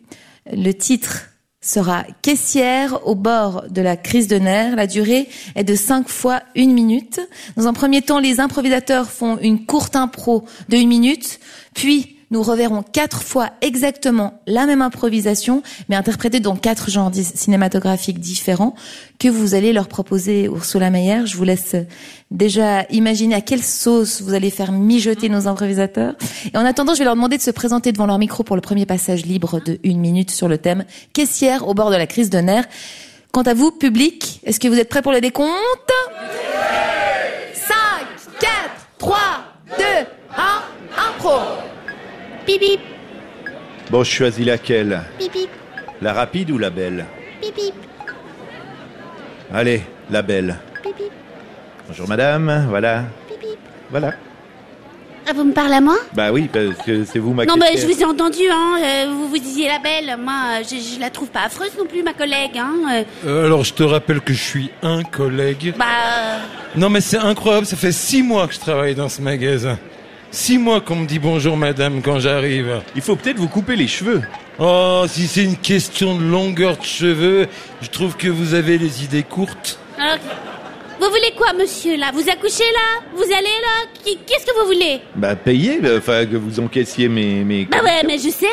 [0.52, 1.28] Le titre
[1.62, 4.76] sera caissière au bord de la crise de nerfs.
[4.76, 7.22] La durée est de 5 fois une minute.
[7.56, 11.40] Dans un premier temps, les improvisateurs font une courte impro de une minute,
[11.76, 18.20] puis nous reverrons quatre fois exactement la même improvisation, mais interprétée dans quatre genres cinématographiques
[18.20, 18.74] différents,
[19.20, 21.26] que vous allez leur proposer Ursula Meyer.
[21.26, 21.76] Je vous laisse
[22.32, 26.16] déjà imaginer à quelle sauce vous allez faire mijoter nos improvisateurs.
[26.54, 28.62] Et en attendant, je vais leur demander de se présenter devant leur micro pour le
[28.62, 32.30] premier passage libre de une minute sur le thème caissière au bord de la crise
[32.30, 32.68] de nerfs.
[33.32, 35.52] Quant à vous, public, est-ce que vous êtes prêts pour le décompte
[37.54, 37.76] 5,
[38.40, 38.52] 4,
[38.98, 39.18] 3,
[39.78, 39.84] 2,
[40.38, 40.44] 1,
[41.10, 41.71] impro
[42.52, 42.80] Bip bip,
[43.90, 45.50] Bon, je choisis laquelle bip bip,
[46.02, 47.06] La rapide ou la belle
[47.42, 47.74] bip bip,
[49.54, 50.58] Allez, la belle.
[50.84, 51.12] bip bip,
[51.88, 53.04] Bonjour madame, voilà.
[53.30, 53.58] bip bip.
[53.90, 54.12] Voilà.
[55.30, 55.96] Ah, vous me parlez à moi?
[56.14, 58.80] Bah oui, parce que c'est vous ma Non, mais je vous ai entendu, hein.
[58.84, 60.18] euh, vous vous disiez la belle.
[60.22, 62.74] Moi, euh, je, je la trouve pas affreuse non plus, ma collègue, hein.
[62.92, 65.74] euh, Euh, alors je te rappelle que je suis un collègue.
[65.78, 65.86] bah,
[66.76, 69.78] Non mais c'est incroyable, ça fait six mois que je travaille dans ce magasin.
[70.32, 72.82] Six mois qu'on me dit bonjour madame quand j'arrive.
[72.96, 74.22] Il faut peut-être vous couper les cheveux.
[74.60, 77.48] Oh, si c'est une question de longueur de cheveux,
[77.82, 79.78] je trouve que vous avez les idées courtes.
[80.00, 80.18] Alors,
[81.02, 82.12] vous voulez quoi, monsieur, là?
[82.14, 83.04] Vous accouchez, là?
[83.16, 83.88] Vous allez, là?
[84.04, 85.02] Qui- Qu'est-ce que vous voulez?
[85.16, 87.44] Bah payez, là, enfin que vous encaissiez mes...
[87.44, 87.66] mes...
[87.66, 88.46] Bah ouais, mais je sais.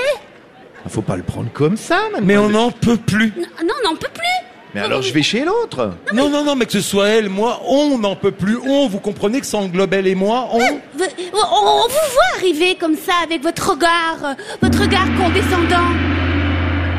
[0.89, 2.25] Faut pas le prendre comme ça, mademoiselle.
[2.25, 3.33] Mais on n'en peut plus.
[3.37, 4.48] Non, non, on n'en peut plus.
[4.75, 5.93] Mais alors je vais chez l'autre.
[6.13, 8.59] Non, non, non, mais que ce soit elle, moi, on n'en peut plus.
[8.59, 12.77] On, vous comprenez que ça englobe elle et moi On On, on vous voit arriver
[12.77, 15.89] comme ça avec votre regard, euh, votre regard condescendant.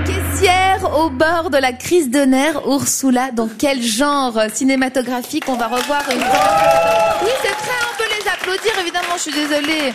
[0.05, 5.67] Caissière au bord de la crise de nerfs, Ursula, dans quel genre cinématographique on va
[5.67, 9.93] revoir une fois Oui, c'est vrai, on peut les applaudir, évidemment, je suis désolée.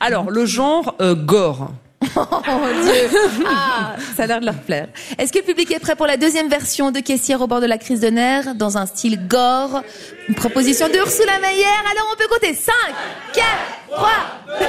[0.00, 1.70] Alors, le genre euh, gore.
[2.16, 3.10] Oh mon Dieu.
[3.46, 4.88] Ah, ça a l'air de leur plaire.
[5.18, 7.66] Est-ce que le public est prêt pour la deuxième version de Caissière au bord de
[7.66, 9.82] la crise de nerfs, dans un style gore?
[10.28, 12.54] Une proposition d'Ursula Meyer, alors on peut compter.
[12.54, 12.72] 5,
[13.34, 13.44] 4,
[13.90, 14.10] 3,
[14.60, 14.64] 2,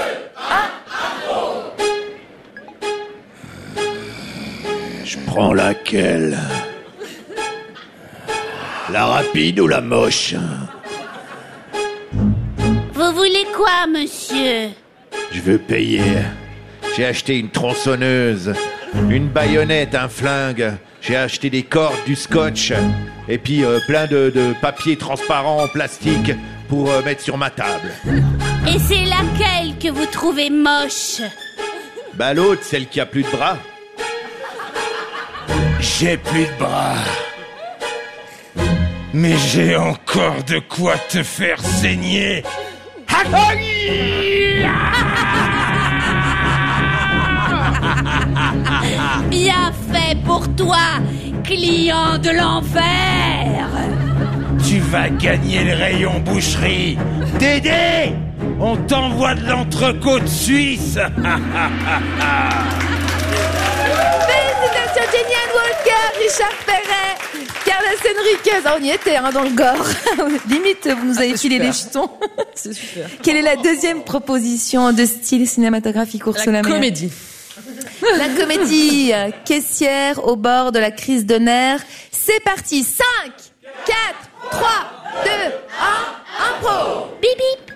[5.06, 5.06] 1...
[5.06, 6.38] Je prends laquelle?
[8.92, 10.36] La rapide ou la moche?
[12.94, 14.70] Vous voulez quoi, monsieur?
[15.32, 16.02] Je veux payer.
[17.00, 18.54] J'ai acheté une tronçonneuse,
[19.10, 20.74] une baïonnette, un flingue.
[21.00, 22.74] J'ai acheté des cordes, du scotch,
[23.30, 26.34] et puis euh, plein de, de papier transparent en plastique
[26.68, 27.94] pour euh, mettre sur ma table.
[28.68, 31.22] Et c'est laquelle que vous trouvez moche?
[32.16, 33.58] Bah l'autre, celle qui a plus de bras.
[35.80, 36.96] J'ai plus de bras.
[39.14, 42.44] Mais j'ai encore de quoi te faire saigner.
[49.30, 50.78] Bien fait pour toi,
[51.44, 53.68] client de l'enfer
[54.68, 56.98] Tu vas gagner le rayon boucherie.
[57.40, 58.14] Dédé
[58.60, 60.98] On t'envoie de l'entrecôte suisse.
[64.28, 67.16] Félicitations Jenny Walker, Richard Perret,
[67.66, 68.62] Carlos Enriquez.
[68.66, 69.86] Ah, on y était hein, dans le gore.
[70.50, 72.10] Limite, vous nous avez filé les jetons.
[72.54, 73.08] C'est super.
[73.24, 77.12] Quelle est la deuxième proposition de style cinématographique Ursula La comédie.
[78.18, 81.84] La comédie euh, caissière au bord de la crise de nerfs.
[82.12, 82.84] C'est parti.
[82.84, 83.04] 5,
[83.86, 83.96] 4,
[84.52, 84.70] 3,
[85.26, 87.08] 2, 1, impro.
[87.22, 87.76] Bip bip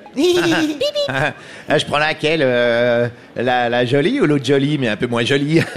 [1.70, 5.26] Ah, je prends laquelle euh, la, la jolie ou l'autre jolie, mais un peu moins
[5.26, 5.62] jolie?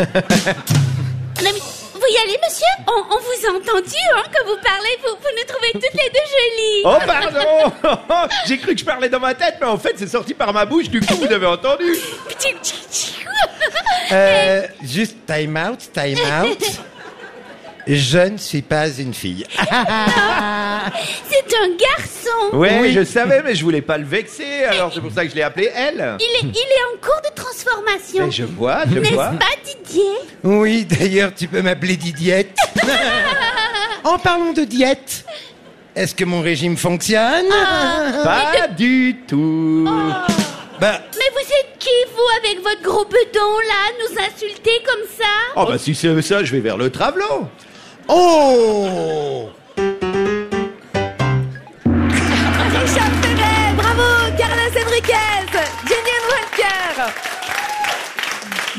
[2.06, 5.28] Vous y allez, monsieur on, on vous a entendu, hein, quand vous parlez, vous, vous
[5.36, 6.82] nous trouvez toutes les deux jolies.
[6.84, 8.28] Oh pardon.
[8.46, 10.64] J'ai cru que je parlais dans ma tête, mais en fait c'est sorti par ma
[10.66, 11.84] bouche, du coup vous avez entendu.
[14.12, 16.62] Euh, juste time out, time out.
[17.86, 19.44] Je ne suis pas une fille.
[19.58, 22.92] C'est un garçon Ouais, Oui.
[22.92, 25.42] je savais, mais je voulais pas le vexer, alors c'est pour ça que je l'ai
[25.42, 26.16] appelé elle.
[26.20, 29.28] il est, il est en cours de transformation Mais je vois, je N'est-ce vois.
[29.30, 30.02] pas, Didier?
[30.44, 32.56] Oui, d'ailleurs, tu peux m'appeler Didiette.
[34.04, 35.24] en parlant de diète,
[35.94, 37.46] est-ce que mon régime fonctionne?
[38.24, 39.88] Pas du tout.
[40.80, 45.24] Bah, Mais vous êtes qui, vous, avec votre gros bedon, là, nous insulter comme ça?
[45.56, 47.48] Oh bah si c'est ça, je vais vers le travelot.
[48.08, 49.48] Oh
[51.84, 54.02] Richard Perret, bravo.
[54.36, 55.52] Carlos Enriquez,
[55.88, 57.12] Jenny Walker.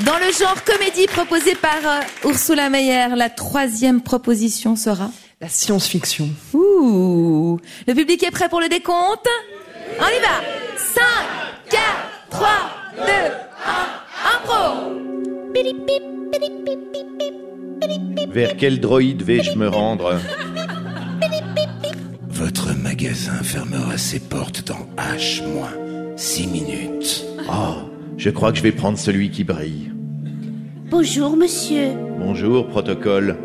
[0.06, 5.10] Dans le genre comédie proposé par euh, Ursula Meyer, la troisième proposition sera
[5.42, 6.30] La science-fiction.
[6.54, 9.28] Ouh Le public est prêt pour le décompte
[10.00, 10.42] On y va
[10.78, 11.02] 5,
[11.70, 11.82] 4,
[12.30, 12.48] 3,
[12.98, 13.04] 2,
[13.66, 13.88] 1,
[14.36, 14.94] impro
[15.54, 16.87] bip,
[18.30, 20.20] Vers quel droïde vais-je me rendre
[22.30, 25.74] Votre magasin fermera ses portes dans H moins
[26.16, 27.26] 6 minutes.
[27.50, 29.92] Oh, je crois que je vais prendre celui qui brille.
[30.90, 31.90] Bonjour, monsieur.
[32.20, 33.38] Bonjour, protocole.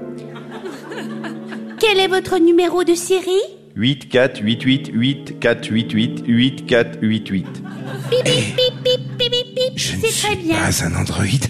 [1.80, 3.30] Quel est votre numéro de série
[3.74, 7.46] 8 4 8 8 8 4 8 8 8 4 8 8.
[8.10, 9.72] Bip, bip, bip, bip, bip, bip, bip.
[9.76, 10.56] Je ne C'est suis très bien.
[10.56, 11.46] pas un androïde.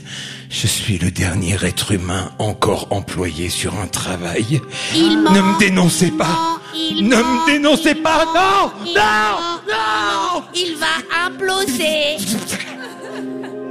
[0.54, 4.60] Je suis le dernier être humain encore employé sur un travail.
[4.94, 5.30] Il ment.
[5.32, 6.58] Ne me dénoncez pas.
[6.74, 7.22] Il Ne ment.
[7.22, 8.26] me dénoncez pas.
[8.26, 10.36] Non Il Non ment.
[10.36, 12.18] Non Il va imploser.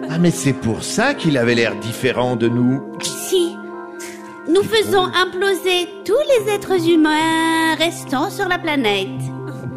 [0.10, 2.82] Ah mais c'est pour ça qu'il avait l'air différent de nous.
[3.04, 3.56] Si
[4.50, 9.08] nous faisons imploser tous les êtres humains restants sur la planète.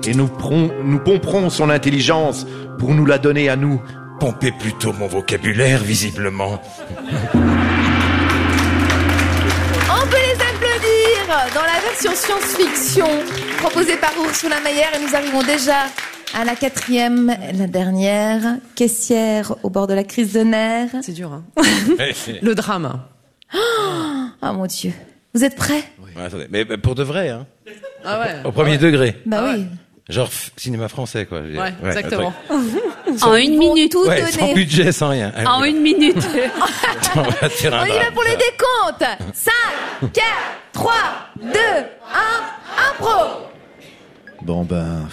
[0.06, 2.46] Et nous pomperons son intelligence
[2.78, 3.80] pour nous la donner à nous.
[4.24, 6.58] Pompez plutôt mon vocabulaire, visiblement.
[7.34, 7.37] On
[10.06, 13.06] peut les applaudir dans la version science-fiction
[13.58, 15.88] proposée par Ursula Meyer et nous arrivons déjà
[16.34, 20.96] À la quatrième, la dernière, caissière au bord de la crise de nerfs.
[21.02, 21.44] C'est dur, hein.
[22.40, 23.02] Le drame.
[23.52, 24.94] Ah mon Dieu.
[25.34, 25.84] Vous êtes prêts?
[25.98, 27.46] Ouais, attendez, mais pour de vrai, hein.
[28.06, 28.37] Ah ouais.
[28.46, 29.20] Au premier degré.
[29.26, 29.66] Bah Ah oui.
[30.08, 31.40] Genre cinéma français, quoi.
[31.40, 32.32] Ouais, exactement.
[33.22, 33.92] En une minute.
[33.92, 34.55] Tout Ouais, sans donner.
[34.55, 35.33] budget, sans rien.
[35.35, 36.16] Allez, En une minute.
[37.16, 39.53] on va faire un On y va pour les décomptes 5,
[40.12, 40.24] 4,
[40.72, 40.92] 3,
[41.42, 43.46] 2, 1, impro
[44.42, 45.09] Bon ben,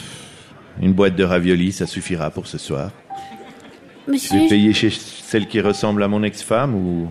[0.82, 2.90] une boîte de raviolis, ça suffira pour ce soir.
[4.08, 7.10] Je vais Monsieur, payer chez celle qui ressemble à mon ex-femme ou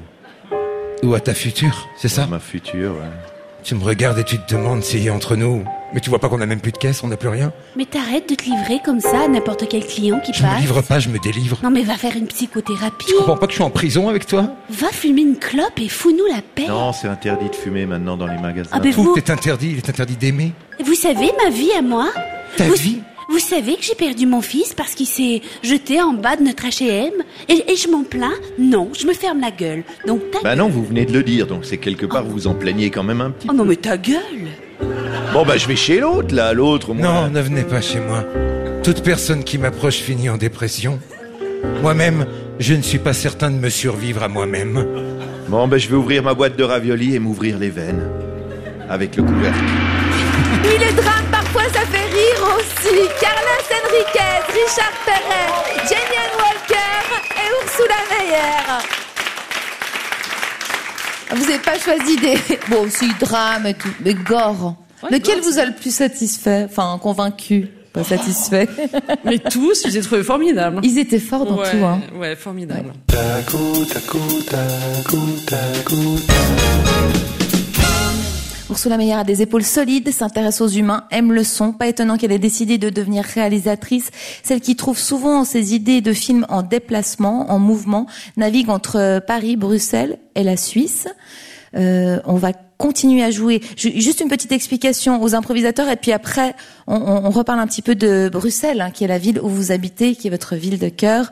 [1.03, 2.93] Ou à ta future, c'est ça à ma future.
[2.93, 3.30] ouais.
[3.63, 5.65] Tu me regardes et tu te demandes si entre nous.
[5.93, 7.85] Mais tu vois pas qu'on a même plus de caisse, on n'a plus rien mais
[7.85, 10.61] t'arrêtes de te livrer comme ça à n'importe quel client qui Je me passe.
[10.61, 11.59] livre pas, je me délivre.
[11.65, 13.07] Non mais va faire une psychothérapie.
[13.07, 14.55] Tu comprends pas que je suis en prison avec toi?
[14.71, 16.67] Va fumer une clope et fous-nous la paix.
[16.69, 18.71] Non, c'est interdit de fumer maintenant dans les magasins.
[18.73, 20.53] Ah, mais Tout vous, est interdit, il est interdit d'aimer.
[20.85, 22.09] vous savez ma vie à moi
[22.57, 26.13] Ta vous, vie Vous savez que j'ai perdu mon fils parce qu'il s'est jeté en
[26.13, 27.13] bas de notre H&M
[27.49, 28.33] et, et je m'en plains?
[28.59, 29.85] Non, je me ferme la gueule.
[30.07, 32.47] Donc ta Bah non, vous venez de le dire, donc c'est quelque part vous vous
[32.49, 33.47] en plaignez quand même un petit.
[33.51, 34.49] Oh non mais ta gueule
[35.33, 36.93] Bon bah je vais chez l'autre là, l'autre.
[36.93, 37.07] moi.
[37.07, 38.25] Non, ne venez pas chez moi.
[38.83, 40.99] Toute personne qui m'approche finit en dépression.
[41.83, 42.27] Moi-même,
[42.59, 44.85] je ne suis pas certain de me survivre à moi-même.
[45.49, 48.03] Bon bah je vais ouvrir ma boîte de raviolis et m'ouvrir les veines
[48.89, 49.59] avec le couvercle.
[50.65, 51.40] Oui, parfois, ça fait
[53.01, 53.09] aussi.
[53.21, 55.51] Carlos Enriquez, Richard Perret,
[55.89, 57.03] Jenny Ann Walker
[57.37, 58.65] et Ursula Meyer.
[61.33, 62.39] Vous n'avez pas choisi des...
[62.69, 64.75] Bon, aussi drame et tout, mais gore.
[65.11, 66.67] Lequel vous a le plus satisfait?
[66.69, 68.69] Enfin, convaincu, pas satisfait.
[69.25, 70.81] Mais tous, je les ai trouvés formidables.
[70.83, 72.01] Ils étaient forts dans ouais, tout, hein.
[72.17, 72.93] ouais, formidable.
[78.71, 81.73] Ursula Meyer a des épaules solides, s'intéresse aux humains, aime le son.
[81.73, 84.11] Pas étonnant qu'elle ait décidé de devenir réalisatrice.
[84.45, 88.07] Celle qui trouve souvent ses idées de films en déplacement, en mouvement,
[88.37, 91.09] navigue entre Paris, Bruxelles et la Suisse.
[91.77, 93.61] Euh, on va continuer à jouer.
[93.77, 96.55] Ju- Juste une petite explication aux improvisateurs et puis après
[96.87, 100.15] on reparle un petit peu de Bruxelles, hein, qui est la ville où vous habitez,
[100.17, 101.31] qui est votre ville de cœur.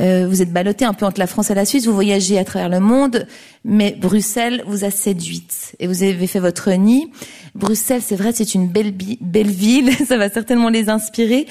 [0.00, 2.44] Euh, vous êtes ballotté un peu entre la France et la Suisse, vous voyagez à
[2.44, 3.26] travers le monde,
[3.64, 7.10] mais Bruxelles vous a séduite et vous avez fait votre nid.
[7.54, 11.46] Bruxelles, c'est vrai, c'est une belle, belle ville, ça va certainement les inspirer.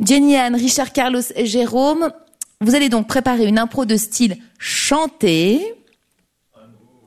[0.00, 2.10] Jenny Anne, Richard Carlos et Jérôme,
[2.60, 5.74] vous allez donc préparer une impro de style chanté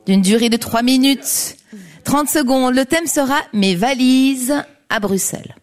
[0.06, 1.56] d'une durée de 3 minutes
[2.08, 2.74] 30 secondes.
[2.74, 4.54] Le thème sera mes valises
[4.88, 5.54] à Bruxelles.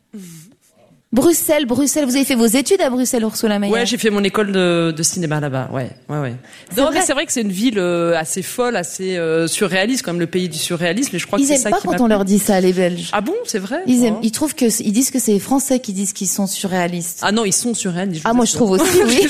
[1.16, 4.24] Bruxelles, Bruxelles, vous avez fait vos études à Bruxelles, Ursula Meyer Ouais, j'ai fait mon
[4.24, 5.70] école de, de cinéma là-bas.
[5.72, 6.34] Ouais, ouais, ouais.
[6.76, 10.04] Non, vrai mais c'est vrai que c'est une ville euh, assez folle, assez euh, surréaliste,
[10.04, 11.12] quand même le pays du surréalisme.
[11.14, 12.60] Mais je crois que Ils c'est aiment ça pas qui quand on leur dit ça,
[12.60, 13.10] les Belges.
[13.14, 13.80] Ah bon, c'est vrai.
[13.88, 14.24] Ils aiment, Oh.
[14.24, 17.20] ils trouvent que, ils disent que c'est les Français qui disent qu'ils sont surréalistes.
[17.22, 18.24] Ah non, ils sont surréalistes.
[18.26, 19.26] Ah, moi, je trouve aussi, oui.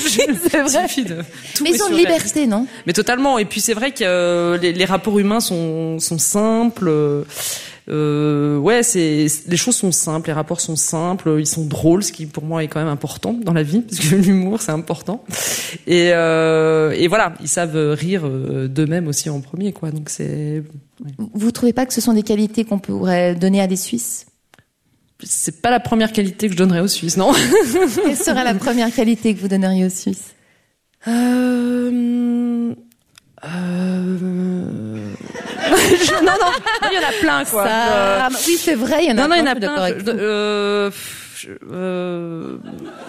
[0.50, 0.86] C'est vrai.
[1.04, 1.22] de-
[1.54, 1.98] tout Mais ils ont surréaliste.
[2.10, 3.38] liberté, non Mais totalement.
[3.38, 6.90] Et puis c'est vrai que euh, les, les rapports humains sont, sont simples.
[7.88, 12.10] Euh, ouais, c'est les choses sont simples, les rapports sont simples, ils sont drôles, ce
[12.10, 15.24] qui pour moi est quand même important dans la vie, parce que l'humour c'est important.
[15.86, 19.92] Et, euh, et voilà, ils savent rire euh, d'eux-mêmes aussi en premier, quoi.
[19.92, 20.64] Donc c'est
[21.34, 24.26] Vous trouvez pas que ce sont des qualités qu'on pourrait donner à des Suisses?
[25.22, 28.92] C'est pas la première qualité que je donnerais aux Suisses, non Quelle serait la première
[28.92, 30.34] qualité que vous donneriez aux Suisses?
[31.06, 32.74] Euh...
[36.22, 37.66] non, non, il y en a plein, quoi.
[37.66, 39.54] Euh, Ça- Oui, c'est vrai, il y en a non, non, il y en a
[39.54, 39.88] plein.
[39.88, 40.90] je- euh,
[41.36, 42.56] je- euh,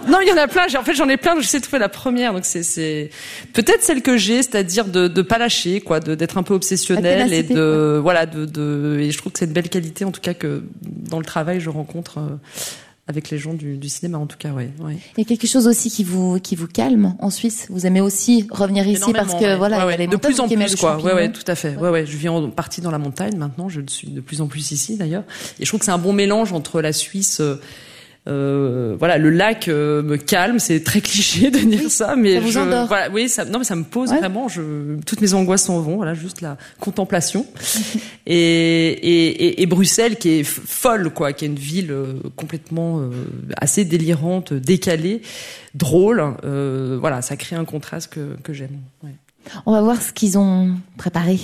[0.07, 0.65] Non, il y en a plein.
[0.77, 1.33] En fait, j'en ai plein.
[1.33, 2.33] donc J'essaie de trouver la première.
[2.33, 3.09] Donc c'est, c'est
[3.53, 7.43] peut-être celle que j'ai, c'est-à-dire de de pas lâcher, quoi, d'être un peu obsessionnel et
[7.43, 8.97] de voilà, de de.
[8.99, 11.59] Et je trouve que c'est une belle qualité, en tout cas, que dans le travail
[11.61, 12.17] je rencontre.
[12.19, 12.35] euh,
[13.07, 14.69] avec les gens du, du cinéma, en tout cas, ouais.
[14.79, 14.97] ouais.
[15.17, 17.67] Il y a quelque chose aussi qui vous qui vous calme en Suisse.
[17.69, 19.55] Vous aimez aussi revenir ici parce que ouais.
[19.55, 20.97] voilà, Ouais, les de plus en plus quoi.
[21.01, 21.75] Ouais, ouais, tout à fait.
[21.77, 22.05] Ouais, ouais.
[22.05, 23.69] Je vis en partie dans la montagne maintenant.
[23.69, 25.23] Je suis de plus en plus ici d'ailleurs.
[25.59, 27.39] Et je trouve que c'est un bon mélange entre la Suisse.
[27.39, 27.61] euh,
[28.27, 32.35] euh, voilà, le lac euh, me calme, c'est très cliché de dire Oui, ça, mais
[32.35, 32.87] ça vous je, endort.
[32.87, 34.19] voilà, oui, ça, non, mais ça me pose Ouais.
[34.19, 34.47] vraiment.
[34.49, 34.61] Je,
[35.05, 35.95] toutes mes angoisses s'en vont.
[35.97, 37.45] Voilà, juste la contemplation.
[38.25, 42.99] et, et, et, et Bruxelles, qui est folle, quoi, qui est une ville euh, complètement
[42.99, 43.09] euh,
[43.59, 45.21] assez délirante, décalée,
[45.75, 46.21] drôle.
[46.99, 48.77] voilà, ça crée un contraste que, que j'aime.
[49.03, 49.11] Ouais.
[49.65, 51.39] On va voir ce qu'ils ont préparé.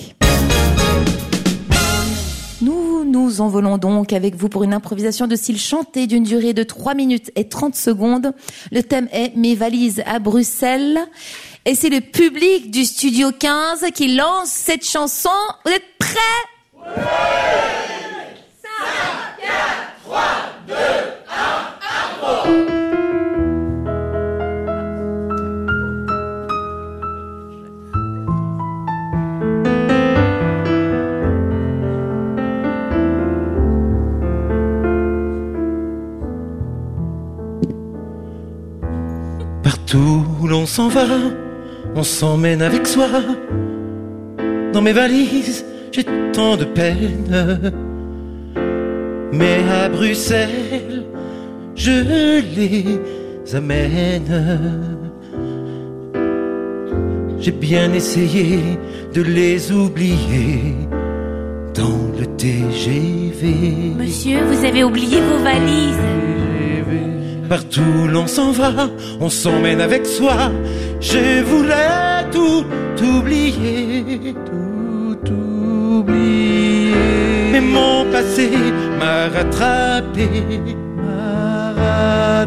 [3.13, 6.95] Nous envolons donc avec vous pour une improvisation de style chanté d'une durée de 3
[6.95, 8.33] minutes et 30 secondes.
[8.71, 10.97] Le thème est Mes valises à Bruxelles.
[11.63, 15.29] Et c'est le public du Studio 15 qui lance cette chanson.
[15.63, 16.17] Vous êtes prêts?
[39.97, 41.05] L'on s'en va,
[41.95, 43.07] on s'emmène avec soi.
[44.73, 46.03] Dans mes valises, j'ai
[46.33, 47.73] tant de peine.
[49.31, 51.05] Mais à Bruxelles,
[51.75, 54.97] je les amène.
[57.39, 58.59] J'ai bien essayé
[59.13, 60.75] de les oublier
[61.75, 63.95] dans le TGV.
[63.97, 66.32] Monsieur, vous avez oublié vos valises.
[67.53, 68.89] Partout l'on s'en va,
[69.21, 70.51] on s'emmène avec soi.
[70.99, 72.65] Je voulais tout
[72.99, 74.33] oublier,
[75.23, 75.31] tout
[75.99, 76.95] oublier.
[77.51, 78.49] Mais mon passé
[78.97, 80.27] m'a rattrapé,
[80.97, 81.73] m'a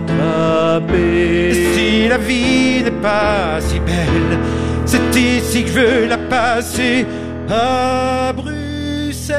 [0.00, 1.52] rattrapé.
[1.52, 4.40] Si la vie n'est pas si belle,
[4.86, 7.06] c'est ici que je veux la passer,
[7.48, 9.36] à Bruxelles.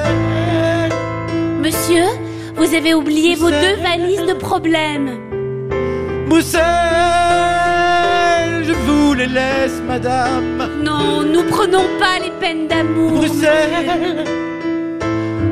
[1.62, 2.06] Monsieur,
[2.56, 5.27] vous avez oublié vos deux valises de problème.
[6.28, 6.63] Bruxelles,
[8.63, 10.70] je vous les laisse, madame.
[10.84, 13.12] Non, nous prenons pas les peines d'amour.
[13.12, 14.26] Bruxelles,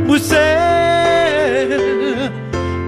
[0.06, 1.80] Bruxelles,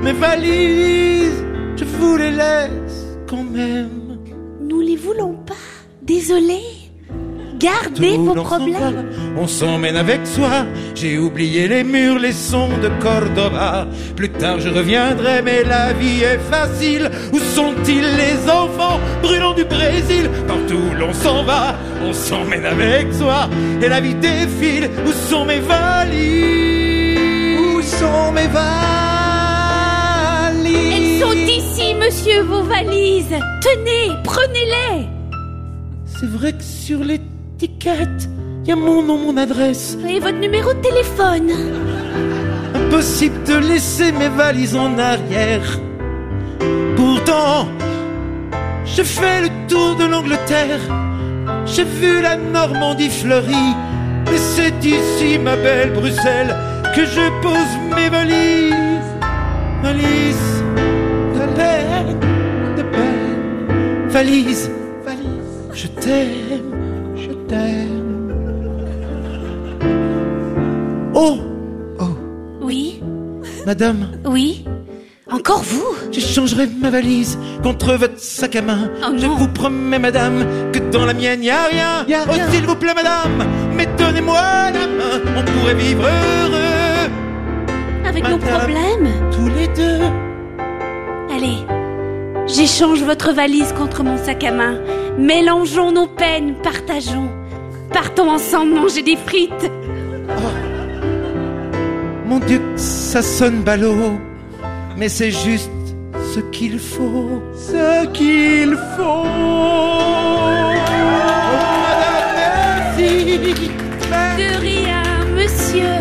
[0.03, 1.43] mes valises,
[1.77, 4.19] je vous les laisse quand même.
[4.61, 5.53] Nous les voulons pas.
[6.01, 6.61] Désolé.
[7.59, 8.73] Gardez Tout vos problèmes.
[8.75, 10.65] va, On s'emmène avec soi.
[10.93, 13.87] J'ai oublié les murs, les sons de Cordoba.
[14.15, 17.09] Plus tard je reviendrai, mais la vie est facile.
[17.33, 20.29] Où sont-ils les enfants brûlants du Brésil?
[20.47, 23.49] Partout l'on s'en va, on s'emmène avec soi.
[23.81, 24.89] Et la vie défile.
[25.07, 27.57] Où sont mes valises?
[27.59, 28.63] Où sont mes valises?
[30.95, 33.35] Elles sont ici, monsieur, vos valises.
[33.61, 35.07] Tenez, prenez-les.
[36.05, 37.23] C'est vrai que sur l'étiquette,
[37.61, 39.97] il y a mon nom, mon adresse.
[40.07, 41.51] Et votre numéro de téléphone.
[42.75, 45.79] Impossible de laisser mes valises en arrière.
[46.95, 47.67] Pourtant,
[48.85, 50.79] je fais le tour de l'Angleterre.
[51.65, 53.73] J'ai vu la Normandie fleurie.
[54.29, 56.55] Mais c'est ici, ma belle Bruxelles,
[56.93, 58.73] que je pose mes valises.
[59.81, 60.63] Valises
[61.33, 62.19] de peine,
[62.75, 64.09] de peine.
[64.09, 64.69] Valises,
[65.05, 65.27] valises.
[65.73, 66.66] Je t'aime,
[67.47, 68.31] t'aime.
[71.13, 71.37] Oh,
[72.61, 73.01] Oui,
[73.65, 74.07] madame.
[74.25, 74.65] oui.
[75.29, 78.89] Encore vous J'échangerai ma valise contre votre sac à main.
[79.03, 79.35] Oh Je non.
[79.35, 82.05] vous promets, madame, que dans la mienne, y a rien.
[82.07, 82.49] Y a oh, rien.
[82.49, 83.43] s'il vous plaît, madame,
[83.75, 84.39] mais donnez-moi
[84.71, 85.21] la main.
[85.37, 87.09] On pourrait vivre heureux
[88.07, 89.99] Avec nos problèmes tous les deux.
[91.35, 91.57] Allez,
[92.47, 94.79] j'échange votre valise contre mon sac à main.
[95.17, 97.29] Mélangeons nos peines, partageons.
[97.91, 99.71] Partons ensemble manger des frites.
[102.25, 104.19] Mon Dieu, ça sonne ballot,
[104.97, 105.71] mais c'est juste
[106.33, 107.41] ce qu'il faut.
[107.55, 109.23] Ce qu'il faut.
[109.23, 110.73] Oh,
[111.87, 113.69] madame, merci.
[114.37, 115.03] De rien,
[115.35, 115.97] monsieur.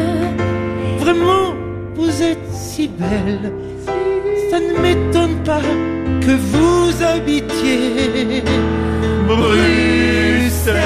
[0.98, 1.54] Vraiment,
[1.94, 3.52] vous êtes si belle.
[4.50, 5.62] Ça ne m'étonne pas
[6.20, 8.42] que vous habitiez
[9.26, 10.84] Bruxelles.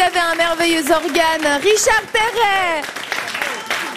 [0.00, 1.60] Qu'il avait un merveilleux organe.
[1.62, 2.82] Richard Perret,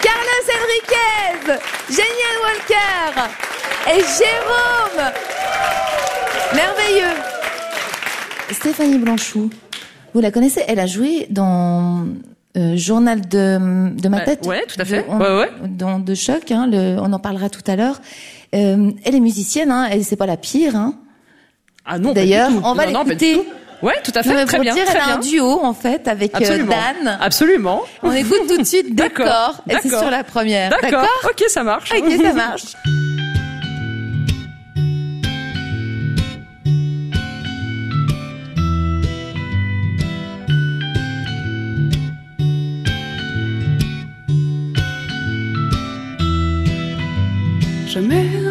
[0.02, 3.30] Carlos Enriquez, Génial Walker
[3.90, 5.12] et Jérôme.
[6.54, 7.16] Merveilleux.
[8.52, 9.50] Stéphanie Blanchou,
[10.12, 12.06] vous la connaissez Elle a joué dans
[12.56, 14.46] euh, Journal de, de ma Ouais, tête.
[14.46, 14.98] ouais, tout à fait.
[14.98, 15.50] De, on- Ouais, ouais.
[15.68, 18.00] dans- de choc, hein, le- on en parlera tout à l'heure.
[18.54, 20.76] Euh, elle est musicienne, hein, elle c'est pas la pire.
[20.76, 20.94] Hein.
[21.86, 23.42] Ah non, D'ailleurs, on va l'écouter.
[23.84, 25.14] Ouais, tout à Non, fait, mais très bien, dire, très elle a bien.
[25.16, 26.74] un duo en fait avec euh, Absolument.
[27.04, 27.18] Dan.
[27.20, 27.82] Absolument.
[28.02, 28.94] On écoute tout de suite.
[28.94, 29.56] D'accord.
[29.68, 30.70] Et c'est sur la première.
[30.70, 31.06] D'accord.
[31.24, 31.90] Ok, ça marche.
[31.92, 32.62] Ok, ça marche.
[47.86, 48.43] Je m'éveille,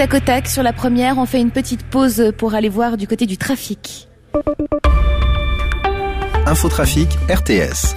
[0.00, 1.18] Tac au Tac sur la première.
[1.18, 4.08] On fait une petite pause pour aller voir du côté du trafic.
[6.46, 7.96] Infotrafic RTS.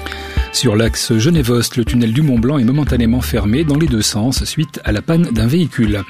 [0.52, 4.44] Sur l'axe Genève-Ost, le tunnel du Mont Blanc est momentanément fermé dans les deux sens
[4.44, 6.04] suite à la panne d'un véhicule.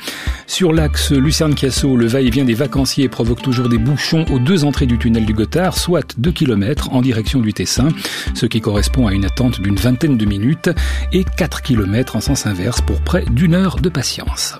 [0.48, 4.98] Sur l'axe Lucerne-Casso, le va-et-vient des vacanciers provoque toujours des bouchons aux deux entrées du
[4.98, 7.90] tunnel du Gothard, soit 2 km en direction du Tessin,
[8.34, 10.72] ce qui correspond à une attente d'une vingtaine de minutes,
[11.12, 14.56] et 4 km en sens inverse pour près d'une heure de patience.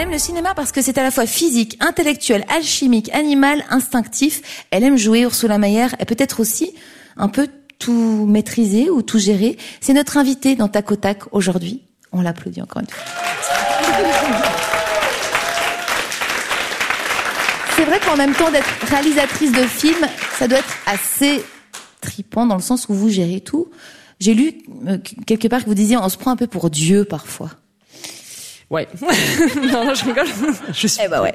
[0.00, 4.64] Elle aime le cinéma parce que c'est à la fois physique, intellectuel, alchimique, animal, instinctif.
[4.70, 6.74] Elle aime jouer Ursula Mayer et peut-être aussi
[7.18, 7.48] un peu
[7.78, 9.58] tout maîtriser ou tout gérer.
[9.82, 11.82] C'est notre invitée dans Tac au Tac aujourd'hui.
[12.12, 13.04] On l'applaudit encore une fois.
[17.76, 20.06] C'est vrai qu'en même temps d'être réalisatrice de films,
[20.38, 21.44] ça doit être assez
[22.00, 23.68] tripant dans le sens où vous gérez tout.
[24.18, 24.96] J'ai lu euh,
[25.26, 27.50] quelque part que vous disiez on se prend un peu pour Dieu parfois.
[28.70, 28.86] Ouais.
[29.72, 30.26] non, non, je rigole.
[30.72, 31.00] Je suis.
[31.04, 31.34] Eh bah ouais.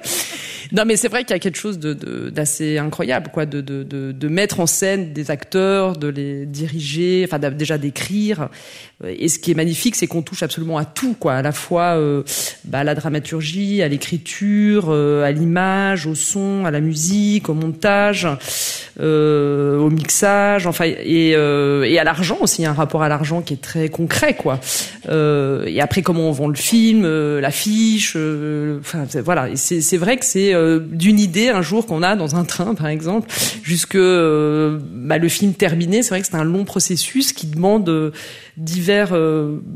[0.72, 3.62] Non, mais c'est vrai qu'il y a quelque chose de- de- d'assez incroyable, quoi, de,
[3.62, 8.50] de, de, de mettre en scène des acteurs, de les diriger, enfin déjà d'écrire.
[9.06, 11.98] Et ce qui est magnifique, c'est qu'on touche absolument à tout, quoi, à la fois
[11.98, 12.24] euh,
[12.64, 17.54] bah, à la dramaturgie, à l'écriture, euh, à l'image, au son, à la musique, au
[17.54, 18.28] montage,
[19.00, 23.04] euh, au mixage, enfin et, euh, et à l'argent aussi, il y a un rapport
[23.04, 24.60] à l'argent qui est très concret, quoi.
[25.10, 29.50] Euh, et après, comment on vend le film, euh, l'affiche, euh, enfin voilà.
[29.56, 32.88] C'est vrai que c'est euh, d'une idée un jour qu'on a dans un train, par
[32.88, 33.30] exemple,
[33.64, 36.02] jusque bah, le film terminé.
[36.02, 38.14] C'est vrai que c'est un long processus qui demande
[38.58, 39.16] divers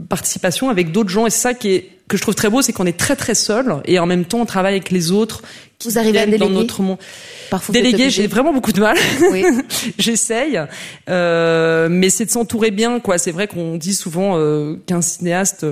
[0.08, 1.28] participations avec d'autres gens.
[1.28, 3.36] Et c'est ça qui est que je trouve très beau, c'est qu'on est très très
[3.36, 5.44] seul et en même temps on travaille avec les autres.
[5.78, 6.98] Qui Vous arrivez à viennent dans déléguer notre monde.
[7.50, 8.98] Parfois, Déléguer, j'ai vraiment beaucoup de mal.
[9.32, 9.46] Oui.
[9.98, 10.60] J'essaye,
[11.10, 13.18] euh, mais c'est de s'entourer bien, quoi.
[13.18, 15.66] C'est vrai qu'on dit souvent euh, qu'un cinéaste,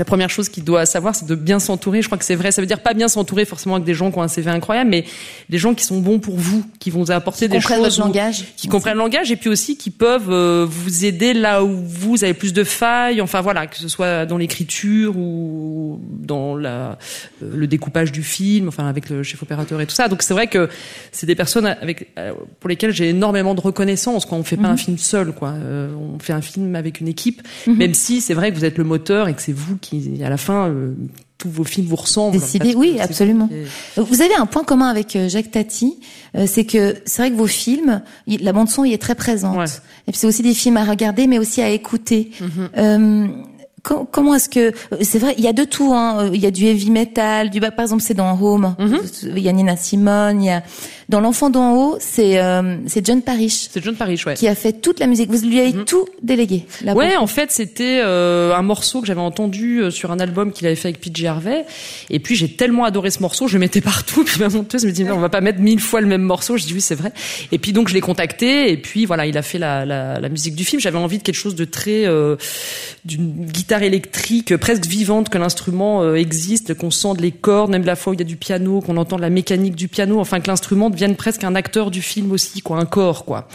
[0.00, 2.00] la première chose qu'il doit savoir, c'est de bien s'entourer.
[2.00, 2.52] Je crois que c'est vrai.
[2.52, 4.88] Ça veut dire pas bien s'entourer forcément avec des gens qui ont un CV incroyable,
[4.88, 5.04] mais
[5.50, 7.98] des gens qui sont bons pour vous, qui vont vous apporter Qui des comprennent choses,
[7.98, 8.44] votre où- langage.
[8.56, 12.24] qui comprennent le langage, et puis aussi qui peuvent euh, vous aider là où vous
[12.24, 13.20] avez plus de failles.
[13.20, 16.98] Enfin voilà, que ce soit dans l'écriture ou dans la,
[17.42, 20.08] euh, le découpage du film, enfin avec le chef opérateur et tout ça.
[20.08, 20.70] Donc c'est vrai que
[21.12, 24.24] c'est des personnes avec euh, pour lesquelles j'ai énormément de reconnaissance.
[24.24, 24.74] Quand on fait pas Mhm.
[24.74, 25.52] un film seul, quoi.
[26.14, 27.76] On fait un film avec une équipe, Mhm.
[27.76, 29.89] même si c'est vrai que vous êtes le moteur et que c'est vous qui,
[30.24, 30.94] à la fin, euh,
[31.38, 32.36] tous vos films vous ressemblent.
[32.36, 33.48] en Décidé, oui, absolument.
[33.96, 35.98] Vous avez un point commun avec euh, Jacques Tati,
[36.36, 39.14] euh, c'est que c'est vrai que vos films, il- la bande son y est très
[39.14, 39.56] présente.
[40.06, 42.30] Et puis c'est aussi des films à regarder, mais aussi à écouter.
[42.76, 43.26] Euh,
[43.82, 45.92] com- comment est-ce que c'est vrai, il y a de tout.
[45.94, 46.30] Hein.
[46.34, 48.74] Il y a du heavy metal, du par exemple c'est dans Home.
[49.22, 50.42] Il y a Nina Simone.
[50.42, 50.62] Il y a
[51.10, 53.68] dans l'enfant d'en haut, c'est euh, c'est John Parrish.
[53.70, 54.34] C'est John Parrish, ouais.
[54.34, 55.28] Qui a fait toute la musique.
[55.28, 56.66] Vous lui avez tout délégué.
[56.82, 60.52] là, Ouais, en fait, c'était euh, un morceau que j'avais entendu euh, sur un album
[60.52, 61.66] qu'il avait fait avec PJ Harvey.
[62.10, 64.22] Et puis, j'ai tellement adoré ce morceau, je le mettais partout.
[64.24, 66.56] Puis ma monteuse me dit, non, on va pas mettre mille fois le même morceau.
[66.56, 67.12] Je dis, oui, c'est vrai.
[67.50, 68.70] Et puis, donc, je l'ai contacté.
[68.70, 70.80] Et puis, voilà, il a fait la, la, la musique du film.
[70.80, 72.06] J'avais envie de quelque chose de très...
[72.06, 72.36] euh,
[73.04, 77.96] d'une guitare électrique presque vivante, que l'instrument euh, existe, qu'on sente les cordes, même la
[77.96, 80.20] fois où il y a du piano, qu'on entend la mécanique du piano.
[80.20, 83.48] Enfin, que l'instrument devienne presque un acteur du film aussi, quoi, un corps, quoi.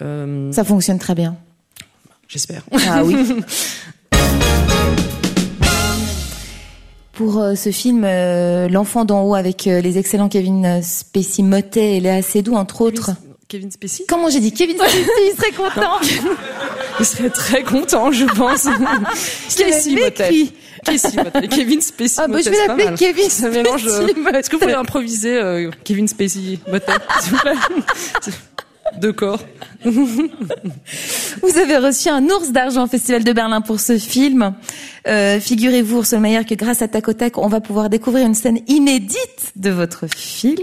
[0.00, 1.36] Euh, Ça fonctionne très bien.
[2.28, 2.62] J'espère.
[2.88, 3.16] Ah oui.
[7.12, 12.00] Pour euh, ce film, euh, L'enfant d'en haut avec les excellents Kevin Spacey Motet et
[12.00, 13.10] Léa Seydoux, entre autres.
[13.48, 14.04] Kevin Spacey?
[14.08, 15.98] Comment j'ai dit Kevin Spacey, il serait content.
[16.98, 18.64] Il serait très content, je pense.
[19.56, 20.48] Casey Motet.
[20.84, 21.10] Casey.
[21.50, 22.90] Kevin Spacey Ah, bah, je vais l'appeler.
[22.96, 23.86] Kevin Ça mélange.
[23.86, 24.38] euh, Spacey Motet.
[24.38, 26.58] Est-ce que vous pouvez improviser euh, Kevin Spacey s'il
[27.32, 27.54] vous plaît?
[29.00, 29.40] Deux corps.
[29.84, 34.54] Vous avez reçu un ours d'argent au Festival de Berlin pour ce film.
[35.06, 38.34] Euh, Figurez-vous, Ursula Mayer, que grâce à Tac au Tac, on va pouvoir découvrir une
[38.34, 40.56] scène inédite de votre film,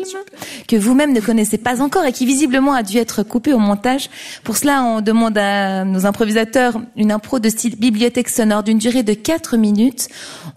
[0.68, 4.10] que vous-même ne connaissez pas encore et qui visiblement a dû être coupée au montage.
[4.44, 9.04] Pour cela, on demande à nos improvisateurs une impro de style bibliothèque sonore d'une durée
[9.04, 10.08] de 4 minutes.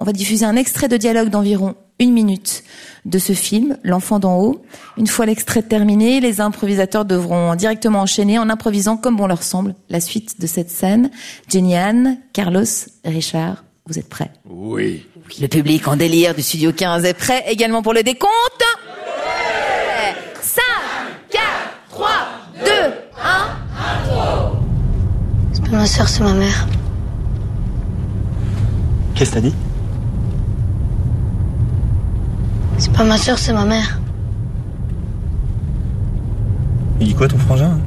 [0.00, 2.64] On va diffuser un extrait de dialogue d'environ une minute
[3.04, 4.62] de ce film, L'enfant d'en haut.
[4.96, 9.74] Une fois l'extrait terminé, les improvisateurs devront directement enchaîner en improvisant comme bon leur semble
[9.90, 11.10] la suite de cette scène.
[11.48, 12.64] Jenny Anne, Carlos,
[13.04, 14.30] Richard, vous êtes prêts?
[14.48, 15.06] Oui.
[15.40, 18.32] Le public en délire du studio 15 est prêt également pour le décompte.
[20.42, 20.62] 5,
[21.30, 21.42] 4,
[21.90, 22.08] 3,
[22.64, 22.70] 2,
[23.22, 23.54] 1.
[25.52, 26.66] C'est pas ma soeur, c'est ma mère.
[29.14, 29.54] Qu'est-ce que t'as dit?
[32.78, 33.98] C'est pas ma soeur, c'est ma mère.
[37.00, 37.78] Il dit quoi ton frangin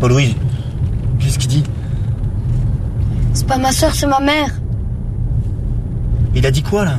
[0.00, 0.34] Oh Louise,
[1.20, 1.62] qu'est-ce qu'il dit?
[3.34, 4.50] C'est pas ma soeur, c'est ma mère.
[6.34, 6.98] Il a dit quoi là?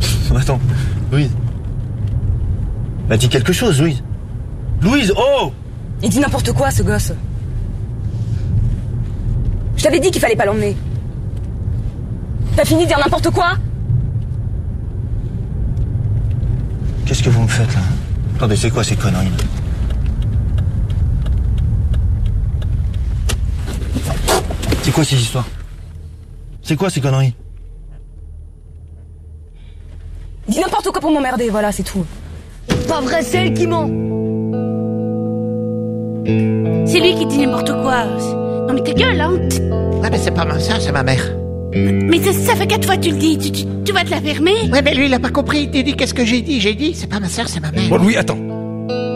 [0.36, 0.60] Attends,
[1.10, 1.32] Louise.
[3.08, 4.02] Il a dit quelque chose, Louise.
[4.80, 5.52] Louise, oh
[6.02, 7.12] Il dit n'importe quoi, ce gosse.
[9.82, 10.76] Je t'avais dit qu'il fallait pas l'emmener.
[12.54, 13.54] T'as fini de dire n'importe quoi?
[17.04, 17.80] Qu'est-ce que vous me faites là?
[18.36, 19.32] Attendez, c'est quoi ces conneries?
[24.84, 25.48] C'est quoi ces histoires?
[26.62, 27.34] C'est quoi ces conneries?
[30.46, 32.06] Dit n'importe quoi pour m'emmerder, voilà, c'est tout.
[32.86, 33.88] Pas vrai, c'est elle qui ment.
[36.86, 38.04] C'est lui qui dit n'importe quoi.
[38.72, 39.32] Non mais ta gueule, hein.
[40.02, 41.22] Ouais, mais c'est pas ma soeur, c'est ma mère.
[41.74, 43.36] Mais ça, ça fait quatre fois que tu le dis.
[43.38, 45.64] Tu, tu- tu vas te la fermer Ouais, mais lui, il a pas compris.
[45.64, 46.58] Il t'a dit qu'est-ce que j'ai dit?
[46.60, 47.88] J'ai dit, c'est pas ma soeur, c'est ma mère.
[47.90, 48.36] Bon, Louis, attends.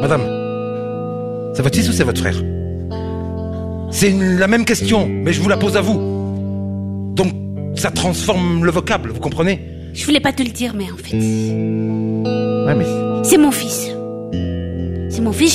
[0.03, 0.21] Madame,
[1.55, 2.37] c'est votre fils ou c'est votre frère?
[3.93, 7.15] C'est une- la même question, mais je vous la pose à vous.
[7.15, 7.29] Donc,
[7.77, 9.61] ça transforme le vocable, vous comprenez?
[9.95, 12.85] Je voulais pas te le dire, mais en fait, Ouais, mais...
[13.25, 13.89] c'est mon fils.
[15.09, 15.55] C'est mon fils,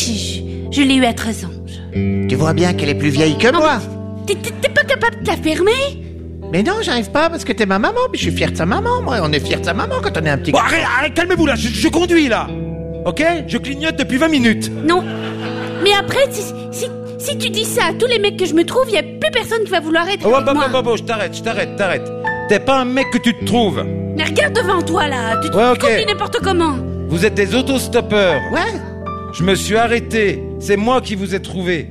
[0.71, 1.49] je, je l'ai eu à 13 ans.
[1.93, 3.79] Tu vois bien qu'elle est plus vieille que moi.
[4.27, 4.35] T'es-
[4.69, 5.71] pas capable de la fermer
[6.51, 8.65] Mais non, j'arrive pas parce que t'es ma maman, puis je suis fier de sa
[8.65, 9.17] maman, moi.
[9.23, 11.45] On est fier de sa maman quand on est un petit Bon, arrête, arrête, calmez-vous
[11.45, 12.47] là, je, je conduis là
[13.05, 13.23] Ok?
[13.47, 15.03] Je clignote depuis 20 minutes Non.
[15.83, 18.63] Mais après, si, si, si tu dis ça à tous les mecs que je me
[18.63, 20.63] trouve, y a plus personne qui va vouloir être Oh, avec bah, moi.
[20.67, 22.09] bah, bah, bah, je t'arrête, je t'arrête, t'arrête.
[22.47, 23.83] T'es pas un mec que tu te trouves.
[24.15, 25.79] Mais regarde devant toi là, tu te Ouais, ok.
[25.79, 26.75] conduis n'importe comment.
[27.09, 28.39] Vous êtes des autostoppeurs.
[28.53, 28.79] Ouais.
[29.33, 30.41] Je me suis arrêté.
[30.61, 31.89] C'est moi qui vous ai trouvé.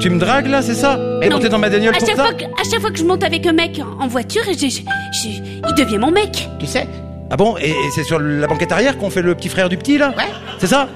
[0.00, 1.36] Tu me dragues là, c'est ça Et Non.
[1.36, 3.04] montez dans ma bagnole à pour chaque, ça fois que, à chaque fois que je
[3.04, 5.28] monte avec un mec en, en voiture, je, je- je-
[5.68, 6.48] il devient mon mec.
[6.58, 6.86] Tu sais
[7.30, 9.76] Ah bon Et, et c'est sur la banquette arrière qu'on fait le petit frère du
[9.76, 10.24] petit là Ouais.
[10.58, 10.88] C'est ça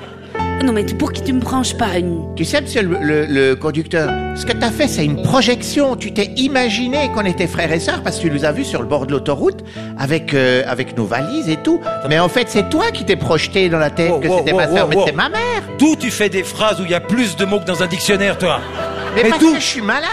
[0.65, 2.35] Non mais pour qui tu me branches pas une...
[2.37, 5.95] Tu sais, monsieur le, le- le conducteur, ce que t'as fait, c'est une projection.
[5.95, 8.81] Tu t'es imaginé qu'on était frères et sœurs parce que tu nous as vus sur
[8.81, 9.63] le bord de l'autoroute
[9.99, 11.81] avec, euh, avec nos valises et tout.
[12.09, 14.53] Mais en fait, c'est toi qui t'es projeté dans la tête Wow, que wow, c'était
[14.53, 15.05] wow, ma sœur, wow, mais wow.
[15.05, 15.63] c'était ma mère.
[15.79, 17.87] D'où tu fais des phrases où il y a plus de mots que dans un
[17.87, 18.61] dictionnaire, toi
[19.15, 20.07] Mais Et parce tout que je suis malin.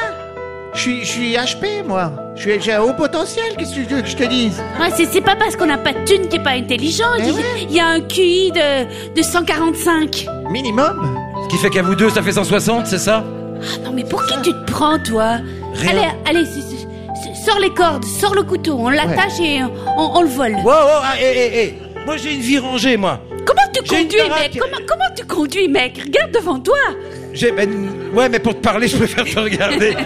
[0.73, 2.11] Je suis, je suis HP, moi.
[2.35, 4.61] Je suis- J'ai un haut potentiel, qu'est-ce que tu veux que je te dise?
[4.79, 7.05] Ouais, c'est, pas parce qu'on n'a pas de thune qu'il est pas intelligent.
[7.19, 7.41] Eh Il, ouais.
[7.69, 10.25] il y a un QI de, de 145.
[10.49, 11.17] Minimum.
[11.49, 13.23] Qui fait qu'à vous deux, ça fait 160, c'est ça?
[13.61, 15.39] Ah non, mais pour qui tu te prends, toi?
[15.73, 15.91] Rien.
[16.25, 16.45] Allez, allez,
[17.45, 19.71] sors les cordes, sors le couteau, on l'attache et on,
[20.17, 20.55] on le vole.
[20.55, 21.77] Wow, wow, hé, hé, hé.
[22.05, 23.19] Moi, j'ai une vie rangée, moi.
[23.45, 24.57] Comment tu conduis, mec?
[24.59, 25.99] Comment, comment tu conduis, mec?
[26.05, 26.77] Regarde devant toi.
[27.33, 27.69] J'ai, ben,
[28.13, 29.95] ouais, mais pour te parler, je préfère te regarder.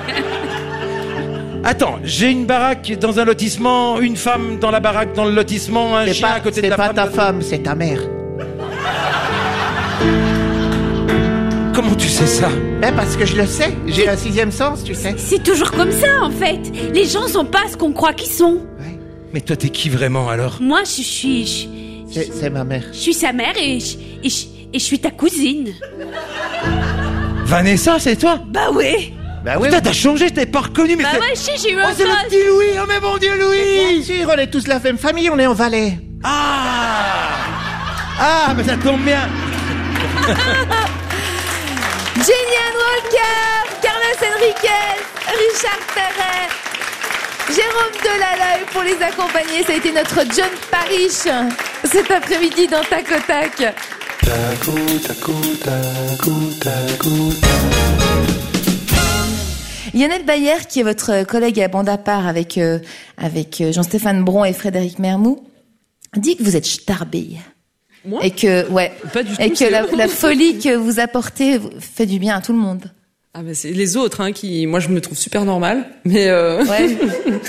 [1.68, 5.98] Attends, j'ai une baraque dans un lotissement, une femme dans la baraque dans le lotissement,
[5.98, 6.96] un C'est chien pas, à côté c'est de la pas femme.
[6.96, 8.00] ta femme, c'est ta mère.
[11.74, 12.50] Comment tu sais ça?
[12.88, 13.74] Eh, parce que je le sais.
[13.88, 15.16] J'ai un sixième sens, tu sais.
[15.18, 16.60] C'est toujours comme ça, en fait.
[16.94, 18.60] Les gens sont pas ce qu'on croit qu'ils sont.
[19.34, 20.60] Mais toi, t'es qui vraiment alors?
[20.62, 21.46] Moi, je suis...
[22.08, 22.84] Je, C'est c'est ma mère.
[22.94, 25.70] je suis sa mère et je, et je- et je suis ta cousine.
[27.46, 28.40] Vanessa, c'est toi?
[28.48, 29.14] Bah oui.
[29.46, 29.68] Bah oui.
[29.68, 31.20] Putain, t'as changé, t'es pas reconnu, mais Bah c'est...
[31.20, 33.94] ouais, si, j'ai eu Oh, un c'est le petit Louis Oh, mais mon Dieu, Louis
[33.94, 36.00] Bien sûr, on est tous la même famille, on est en Valais.
[36.24, 37.28] Ah
[38.20, 39.30] Ah, mais ça tombe bien
[42.16, 44.96] Jenny Walker, Carlos Enriquez,
[45.28, 46.50] Richard Perret,
[47.50, 49.64] Jérôme Delalay pour les accompagner.
[49.64, 51.28] Ça a été notre John Parrish
[51.84, 53.76] cet après-midi dans Tac au Tac.
[59.96, 62.80] Lionel Bayer, qui est votre collègue à bande à part avec, euh,
[63.18, 65.44] avec euh, Jean-Stéphane Bron et Frédéric Mermou,
[66.18, 67.38] dit que vous êtes starbé.
[68.06, 68.24] Moi?
[68.24, 68.92] Et que, ouais.
[69.14, 72.36] Pas du Et tout, que c'est- la, la folie que vous apportez fait du bien
[72.36, 72.92] à tout le monde.
[73.34, 76.64] Ah bah c'est les autres hein, qui, moi je me trouve super normal, mais euh...
[76.66, 76.98] Ouais.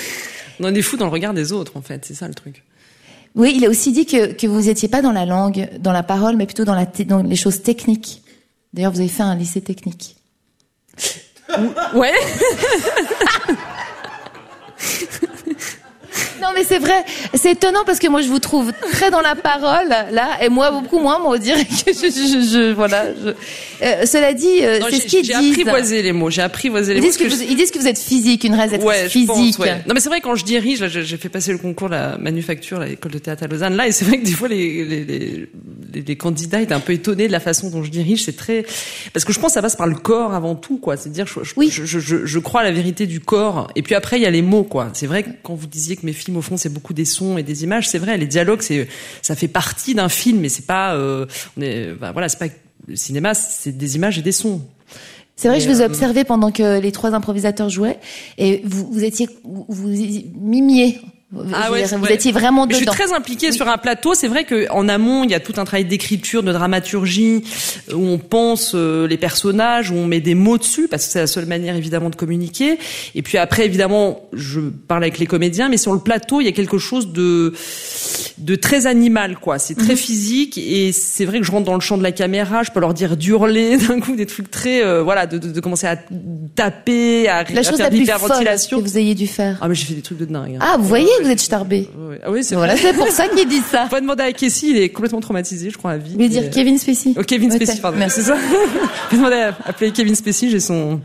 [0.61, 2.65] on est fou dans le regard des autres en fait, c'est ça le truc.
[3.37, 6.03] Oui, il a aussi dit que, que vous étiez pas dans la langue, dans la
[6.03, 8.23] parole, mais plutôt dans, la dans les choses techniques.
[8.73, 10.17] D'ailleurs, vous avez fait un lycée technique.
[11.95, 12.15] Ouais.
[16.47, 17.05] Non, mais c'est vrai.
[17.35, 20.71] C'est étonnant parce que moi, je vous trouve très dans la parole, là, et moi,
[20.71, 21.19] beaucoup moins.
[21.19, 23.07] Moi, on dirait que je, je, je- je- voilà.
[23.13, 23.31] je-
[23.83, 25.51] Euh, cela dit, euh, c'est j'ai- ce qu'ils J'ai disent.
[25.51, 27.09] apprivoisé les mots, j'ai apprivoisé les Ils mots.
[27.09, 29.27] disent, que vous, ils disent que vous êtes physique, une réalisatrice Ouais, physique.
[29.29, 29.83] pense, ouais.
[29.87, 32.17] Non, mais c'est vrai quand je dirige, là, j'ai j'ai fait passer le concours la
[32.17, 35.05] manufacture, l'école de théâtre à Lausanne, là, et c'est vrai que des fois les, les,
[35.05, 38.25] les, les- les candidats étaient un peu étonnés de la façon dont je dirige.
[38.25, 38.65] C'est très
[39.13, 40.97] parce que je pense que ça passe par le corps avant tout, quoi.
[40.97, 43.83] C'est à dire, je, je, je, je, je crois à la vérité du corps, et
[43.83, 44.89] puis après il y a les mots, quoi.
[44.95, 47.39] C'est vrai que quand vous disiez que mes films au fond c'est beaucoup des sons
[47.39, 48.89] et des images, c'est vrai, les dialogues, c'est
[49.23, 51.27] ça fait partie d'un film, mais c'est pas, euh,
[51.57, 52.49] on est, bah, voilà, c'est pas
[52.87, 54.63] le cinéma, c'est des images et des sons.
[55.35, 57.99] C'est vrai que je Et, vous ai euh, observé pendant que les trois improvisateurs jouaient,
[58.39, 61.01] et vous, vous étiez, vous mimiez.
[61.53, 62.93] Ah ouais, dire, vous étiez vraiment Mais dedans.
[62.93, 64.15] Je suis très impliquée sur un plateau.
[64.15, 67.43] C'est vrai que en amont, il y a tout un travail d'écriture, de dramaturgie,
[67.93, 71.19] où on pense euh, les personnages, où on met des mots dessus, parce que c'est
[71.19, 72.79] la seule manière évidemment de communiquer.
[73.17, 76.49] Et puis après, évidemment, je parle avec les comédiens, mais sur le plateau, il y
[76.49, 77.53] a quelque chose de
[78.39, 79.59] de très animal, quoi.
[79.59, 79.97] C'est très Mhm.
[79.99, 82.63] physique, et c'est vrai que je rentre dans le champ de la caméra.
[82.63, 85.61] Je peux leur dire d'hurler d'un coup, des trucs très, euh, voilà, de, de, de
[85.61, 85.97] commencer à
[86.55, 88.79] taper, à, La à chose faire la de plus folle l'hyperventilation.
[88.79, 89.59] que vous ayez dû faire.
[89.61, 90.55] Ah mais j'ai fait des trucs de dingue.
[90.57, 90.59] hein.
[90.61, 91.89] Ah, vous voyez, vous êtes starbé.
[92.25, 92.83] Ah oui, c'est Voilà, vrai.
[92.83, 93.87] c'est pour ça qu'il dit ça.
[93.89, 96.17] Faut demander à Kessie, il est complètement traumatisé, je crois, à vie.
[96.17, 97.15] Lui dire Kevin Spacey.
[97.19, 97.99] Oh, Kevin Spacey, pardon.
[97.99, 98.21] Merci.
[98.23, 98.37] C'est ça.
[99.11, 101.01] Faut demander à appeler Kevin Spacey, j'ai son,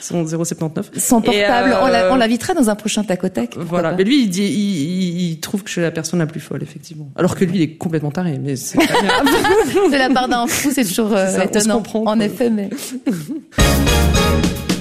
[0.00, 0.90] son 079.
[0.96, 3.54] Son portable, euh, on l'invitera dans un prochain tac au tac.
[3.56, 3.92] Voilà.
[3.92, 6.40] Mais lui, il, dit, il, il, il trouve que je suis la personne la plus
[6.40, 7.08] folle, effectivement.
[7.16, 10.84] Alors que lui, il est complètement taré, mais c'est de la part d'un fou, c'est
[10.84, 11.76] toujours euh, ça, on se étonnant.
[11.76, 12.24] comprend, en quoi.
[12.24, 12.68] effet, mais.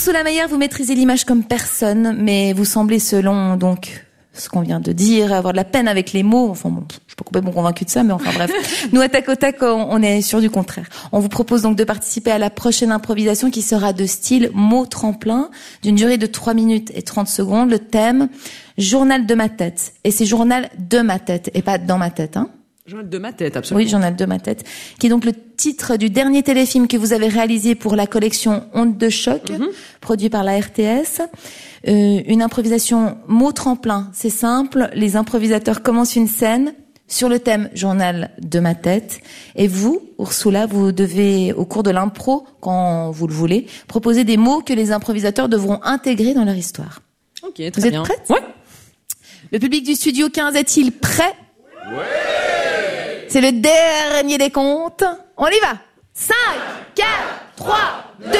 [0.00, 4.80] Ursula Mayer, vous maîtrisez l'image comme personne, mais vous semblez, selon donc ce qu'on vient
[4.80, 6.48] de dire, avoir de la peine avec les mots.
[6.48, 8.88] Enfin bon, je suis pas complètement convaincue de ça, mais enfin bref.
[8.94, 10.86] Nous, à Tac au Tac, on est sûr du contraire.
[11.12, 14.86] On vous propose donc de participer à la prochaine improvisation qui sera de style mot
[14.86, 15.50] tremplin,
[15.82, 17.68] d'une durée de 3 minutes et 30 secondes.
[17.68, 18.30] Le thème,
[18.78, 19.92] journal de ma tête.
[20.04, 22.48] Et c'est journal de ma tête, et pas dans ma tête, hein.
[22.86, 23.84] Journal de ma tête, absolument.
[23.84, 24.64] Oui, Journal de ma tête,
[24.98, 28.64] qui est donc le titre du dernier téléfilm que vous avez réalisé pour la collection
[28.74, 29.52] Onde de choc,
[30.00, 31.20] produit par la RTS.
[31.88, 34.90] Euh, une improvisation mot tremplin, c'est simple.
[34.94, 36.74] Les improvisateurs commencent une scène
[37.06, 39.20] sur le thème Journal de ma tête,
[39.56, 44.36] et vous, Ursula, vous devez, au cours de l'impro, quand vous le voulez, proposer des
[44.36, 47.02] mots que les improvisateurs devront intégrer dans leur histoire.
[47.42, 48.02] Ok, très Vous êtes bien.
[48.02, 48.42] prête Ouais.
[49.52, 51.32] Le public du studio 15 est-il prêt?
[53.30, 55.04] C'est le dernier des comptes.
[55.36, 55.78] On y va
[56.12, 56.34] 5,
[56.96, 57.06] 4,
[57.56, 57.76] 3,
[58.24, 58.34] 2, 1.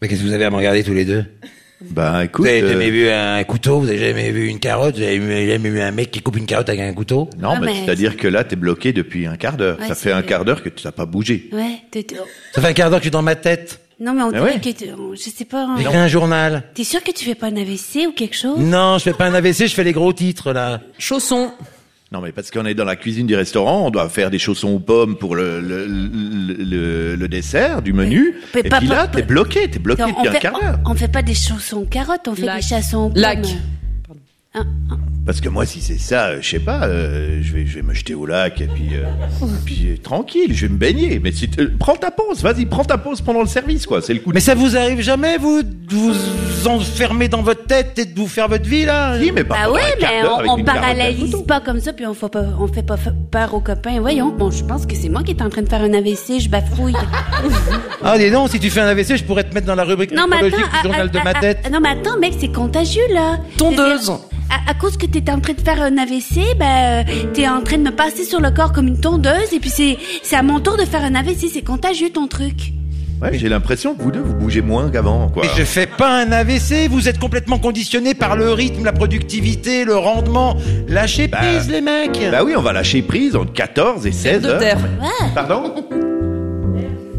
[0.00, 1.26] Mais qu'est-ce que vous avez à me regarder tous les deux
[1.82, 2.46] Bah écoute.
[2.46, 5.48] Vous avez euh, jamais vu un couteau Vous avez jamais vu une carotte Vous avez
[5.50, 7.84] jamais vu un mec qui coupe une carotte avec un couteau Non, Ah, mais mais-
[7.84, 9.78] c'est-à-dire que là, t'es bloqué depuis un quart d'heure.
[9.78, 11.50] Ouais, ça c'est fait un quart d'heure que tu n'as pas bougé.
[11.52, 12.16] Ouais, t'es- t'es-
[12.54, 13.80] Ça fait un quart d'heure que je suis dans ma tête.
[14.00, 14.60] Non, mais on Ah dirait ouais.
[14.60, 15.64] que tu- je sais pas.
[15.64, 15.74] hein.
[15.76, 16.62] J'écris un journal.
[16.74, 18.58] T'es sûr que tu fais pas un AVC ou quelque chose?
[18.58, 20.80] Non, je fais pas un AVC, je fais les gros titres là.
[20.98, 21.52] Chausson.
[22.10, 24.68] Non, mais parce qu'on est dans la cuisine du restaurant, on doit faire des chaussons
[24.68, 28.34] aux pommes pour le, le, le, le- le dessert du menu.
[28.54, 30.58] Mais et pas- puis là, t'es bloqué, t'es bloqué Non, depuis on, un fait, quart
[30.58, 30.80] d'heure.
[30.86, 32.56] on, on fait pas des chaussons carottes, on fait Lac.
[32.62, 33.40] des chassons aux Lac.
[34.52, 34.64] Pommes.
[34.90, 34.94] Ah,
[35.26, 37.82] Parce que moi, si c'est ça, euh, je sais pas, euh, je vais, je vais
[37.82, 39.04] me jeter au lac et puis, euh,
[39.42, 41.18] et puis euh, tranquille, je vais me baigner.
[41.22, 44.00] Mais si euh, prends ta pause, vas-y, prends ta pause pendant le service, quoi.
[44.00, 44.30] C'est le coup.
[44.30, 46.14] de- Mais ça vous arrive jamais, vous, de vous
[46.68, 49.20] enfermer dans votre tête et de vous faire votre vie, là?
[49.20, 50.56] Si, mais pas Bah oui, quart mais on, on
[51.26, 51.44] photos.
[51.46, 52.96] pas comme ça, puis on fait pas, on fait pas
[53.30, 54.00] peur aux copains.
[54.00, 56.40] Voyons, bon, je pense que c'est moi qui est en train de faire un AVC,
[56.40, 56.94] je bafouille.
[58.02, 60.12] Ah, dis donc, si tu fais un AVC, je pourrais te mettre dans la rubrique
[60.12, 61.58] non, mais attends, nécrologique du ah, journal de ah, ma ah, tête.
[61.64, 63.38] ah, non, mais attends, mec, c'est contagieux, là.
[63.56, 64.12] Tondeuse.
[64.50, 67.60] À, à cause que t'es en train de faire un AVC, ben, euh, t'es en
[67.62, 70.42] train de me passer sur le corps comme une tondeuse, et puis c'est, c'est à
[70.42, 72.72] mon tour de faire un AVC, c'est contagieux, ton truc.
[73.20, 75.42] Ouais, j'ai l'impression que vous deux, vous bougez moins qu'avant, quoi.
[75.42, 79.84] Mais je fais pas un AVC, vous êtes complètement conditionné par le rythme, la productivité,
[79.84, 80.56] le rendement.
[80.86, 84.42] Lâchez Bah, prise, les mecs Bah oui, on va lâcher prise entre 14 et 16
[84.42, 84.60] de heures.
[84.60, 84.78] terre.
[85.34, 85.74] Pardon?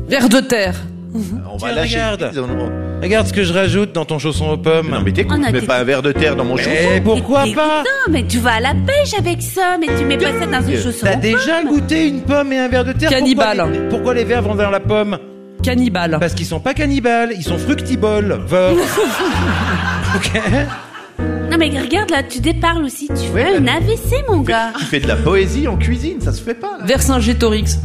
[0.07, 0.75] Vers de terre.
[1.13, 2.25] On va Tiens, lâcher regarde.
[2.27, 2.39] prise.
[2.39, 4.89] on- on- Regarde ce que je rajoute dans ton chausson aux pommes.
[4.91, 6.69] Non, mais t'écoutes, On a tu mets pas un verre de terre dans mon chausson.
[6.97, 10.03] Eh, pourquoi Mais pas Non, mais tu vas à la pêche avec ça, mais tu
[10.03, 11.05] mets pas ça dans une chausson.
[11.05, 13.09] T'as déjà goûté une pomme et un verre de terre?
[13.09, 13.57] Cannibale.
[13.57, 15.17] Pourquoi les, pourquoi les verres vont dans la pomme?
[15.63, 16.17] Cannibale.
[16.19, 18.39] Parce qu'ils sont pas cannibales, ils sont fructiboles.
[20.15, 20.31] Ok
[21.51, 24.71] Non, mais regarde, là, tu déparles aussi, tu fais un mais- AVC, mon gars.
[24.77, 26.77] Tu fais de la poésie en cuisine, ça se fait pas.
[26.79, 26.85] Là.
[26.85, 27.77] Vercingétorix.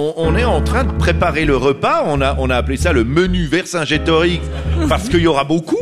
[0.00, 2.04] On, on est en train de préparer le repas.
[2.06, 4.40] On a, on a appelé ça le menu Vercingétorix
[4.88, 5.76] parce qu'il y aura beaucoup.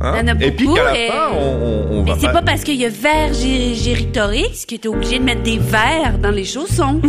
[0.00, 0.12] hein.
[0.20, 2.10] Il y en a et puis beaucoup, qu'à la et- fin, on, on, on Mais
[2.10, 2.32] va c'est pas.
[2.34, 6.44] pas parce qu'il y a Vergéritorix que t'es obligé de mettre des verres dans les
[6.44, 7.00] chaussons.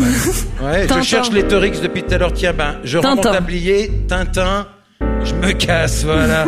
[0.63, 2.33] Ouais, je cherche les Torix depuis tout à l'heure.
[2.33, 4.67] Tiens, ben, je rends mon tablier, Tintin,
[5.23, 6.45] je me casse, voilà.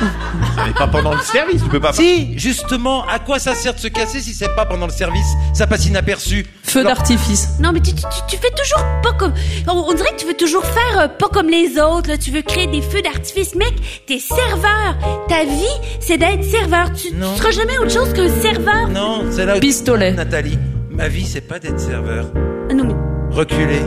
[0.66, 1.62] Mais pas pendant le service.
[1.62, 1.92] Tu peux pas.
[1.92, 5.26] si, justement, à quoi ça sert de se casser si c'est pas pendant le service?
[5.54, 6.46] Ça passe inaperçu.
[6.64, 7.48] Feu Alors, d'artifice.
[7.60, 9.32] Non, mais tu, tu, tu- tu fais toujours pas comme...
[9.68, 12.08] On, on dirait que tu veux toujours faire euh, pas comme les autres.
[12.08, 12.18] Là.
[12.18, 13.54] Tu veux créer des feux d'artifice.
[13.54, 14.96] Mec, t'es serveur.
[15.28, 16.92] Ta vie, c'est d'être serveur.
[16.92, 17.36] Tu, tu Non.
[17.36, 18.88] seras jamais autre chose qu'un serveur.
[18.88, 20.12] Non, c'est là où Pistolet.
[20.12, 20.58] Nathalie.
[20.90, 22.26] Ma vie, c'est pas d'être serveur.
[22.70, 22.94] Ah non, mais...
[23.34, 23.82] Reculez.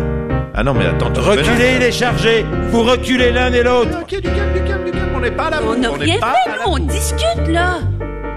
[0.61, 1.09] Ah non, mais attends.
[1.11, 2.45] tu Reculez, il est chargé.
[2.69, 3.97] Vous reculez l'un et l'autre.
[3.99, 5.09] Ok, du calme, du calme, du calme.
[5.15, 5.59] On n'est pas là.
[5.67, 6.73] On n'a rien pas fait, nous.
[6.73, 7.79] On discute, là.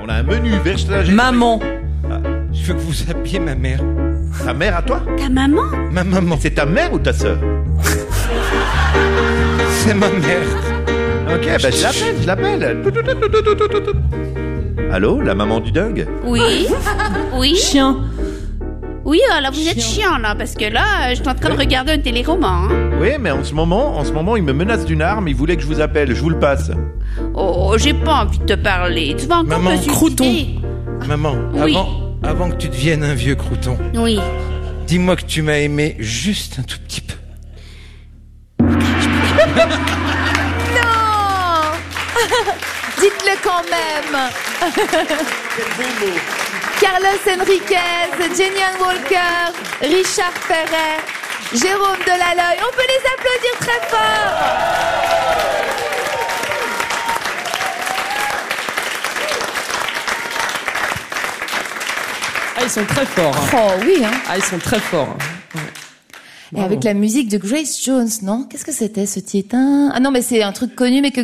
[0.03, 1.11] On a un menu Vercingétorix.
[1.11, 1.61] Maman.
[2.51, 3.81] Je veux que vous appeliez ma mère.
[4.43, 6.39] Ta mère à toi Ta maman Ma maman.
[6.41, 7.37] C'est ta mère ou ta sœur
[9.81, 10.49] C'est ma mère.
[11.29, 12.79] Ok, bah je l'appelle, je l'appelle.
[14.91, 16.69] Allô, la maman du dingue Oui.
[17.35, 17.55] Oui.
[17.55, 17.99] Chien.
[19.05, 21.59] Oui, alors vous êtes chiant, là, parce que là, euh, je suis en train de
[21.59, 22.69] regarder un téléroman.
[22.71, 22.91] hein.
[23.01, 25.29] Oui, mais en ce moment, en ce moment, il me menace d'une arme.
[25.29, 26.15] Il voulait que je vous appelle.
[26.15, 26.71] Je vous le passe.
[27.35, 29.15] Oh, j'ai pas envie de te parler.
[29.19, 30.55] Tu vas encore Maman, me suicider.
[31.07, 31.77] Maman, Oui.
[31.77, 31.89] avant,
[32.23, 34.19] avant que tu deviennes un vieux crouton, Oui.
[34.87, 37.15] dis-moi que tu m'as aimé juste un tout petit peu.
[38.61, 38.71] Non
[43.01, 44.31] Dites-le quand même
[46.85, 51.01] Carlos Enriquez, Jenny Walker, Richard Perret,
[51.55, 52.57] Jérôme Delaloy.
[52.61, 55.45] On peut les applaudir très fort
[62.57, 63.37] Ah, ils sont très forts.
[63.37, 63.49] hein.
[63.57, 65.17] Oh oui, hein Ah, ils sont très forts.
[66.57, 68.45] Et avec la musique de Grace Jones, non?
[68.49, 69.57] Qu'est-ce que c'était ce titre
[69.93, 71.23] Ah non, mais c'est un truc connu, mais que...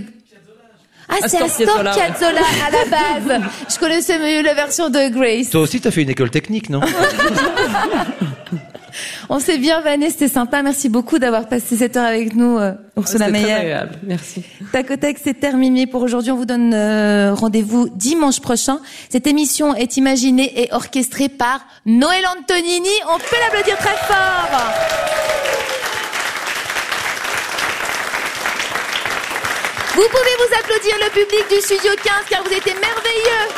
[1.10, 2.84] Ah, c'est Astor Astor Piazzolla, à la
[3.28, 3.40] base.
[3.68, 5.50] Je connaissais mieux la version de Grace.
[5.50, 6.80] Toi aussi, t'as fait une école technique, non
[9.28, 10.62] On s'est bien vanné, c'était sympa.
[10.62, 13.52] Merci beaucoup d'avoir passé cette heure avec nous, euh, Ursula très Meyer.
[13.52, 13.98] agréable.
[14.02, 14.42] Merci.
[14.72, 16.32] Tacotec, c'est terminé pour aujourd'hui.
[16.32, 18.80] On vous donne euh, rendez-vous dimanche prochain.
[19.08, 22.88] Cette émission est imaginée et orchestrée par Noël Antonini.
[23.14, 24.60] On peut l'applaudir très fort.
[30.00, 33.48] Vous pouvez vous applaudir le public du Studio 15 car vous étiez merveilleux.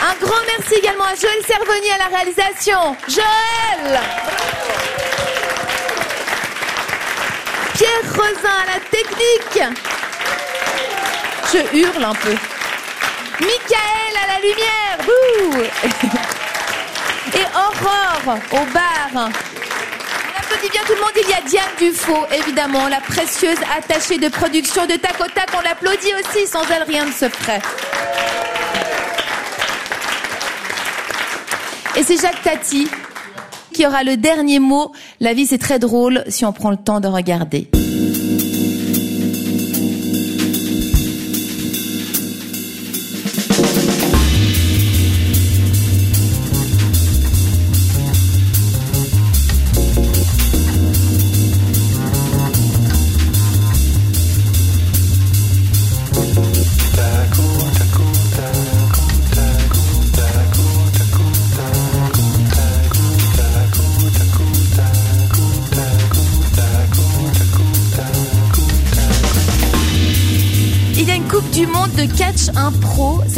[0.00, 2.96] Un grand merci également à Joël Servoni à la réalisation.
[3.08, 4.00] Joël
[7.74, 9.60] Pierre Rosin à la technique.
[11.52, 12.34] Je hurle un peu.
[13.38, 14.96] Michael à la lumière.
[17.34, 19.30] Et Aurore au bar.
[20.52, 21.10] Applaudit bien tout le monde.
[21.16, 25.48] Il y a Diane Dufaux, évidemment, la précieuse attachée de production de Tac au Tac.
[25.56, 26.46] On l'applaudit aussi.
[26.46, 27.62] Sans elle, rien ne se ferait.
[31.96, 32.88] Et c'est Jacques Tati
[33.72, 34.92] qui aura le dernier mot.
[35.20, 37.68] La vie, c'est très drôle si on prend le temps de regarder.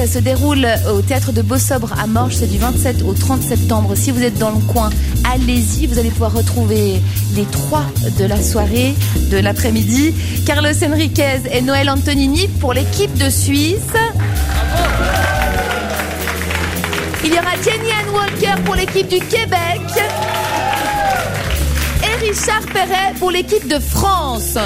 [0.07, 3.95] Ça se déroule au théâtre de Beau-Sobre à Morges, c'est du 27 au 30 septembre.
[3.95, 4.91] Si vous êtes dans le coin,
[5.33, 7.01] allez-y, vous allez pouvoir retrouver
[7.35, 7.85] les trois
[8.19, 8.95] de la soirée,
[9.31, 10.15] de l'après-midi.
[10.45, 13.79] Carlos Enriquez et Noël Antonini pour l'équipe de Suisse.
[17.25, 19.81] Il y aura Jenny Ann Walker pour l'équipe du Québec.
[22.03, 24.59] Et Richard Perret pour l'équipe de France.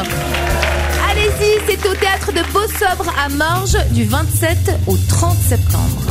[1.41, 6.03] C'est au théâtre de Beau-Sobre à Morges du 27 au 30 septembre.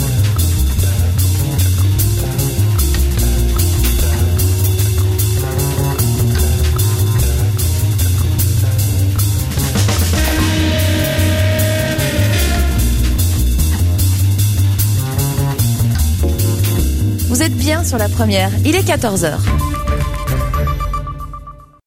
[17.27, 18.51] Vous êtes bien sur la première.
[18.63, 19.66] Il est 14h.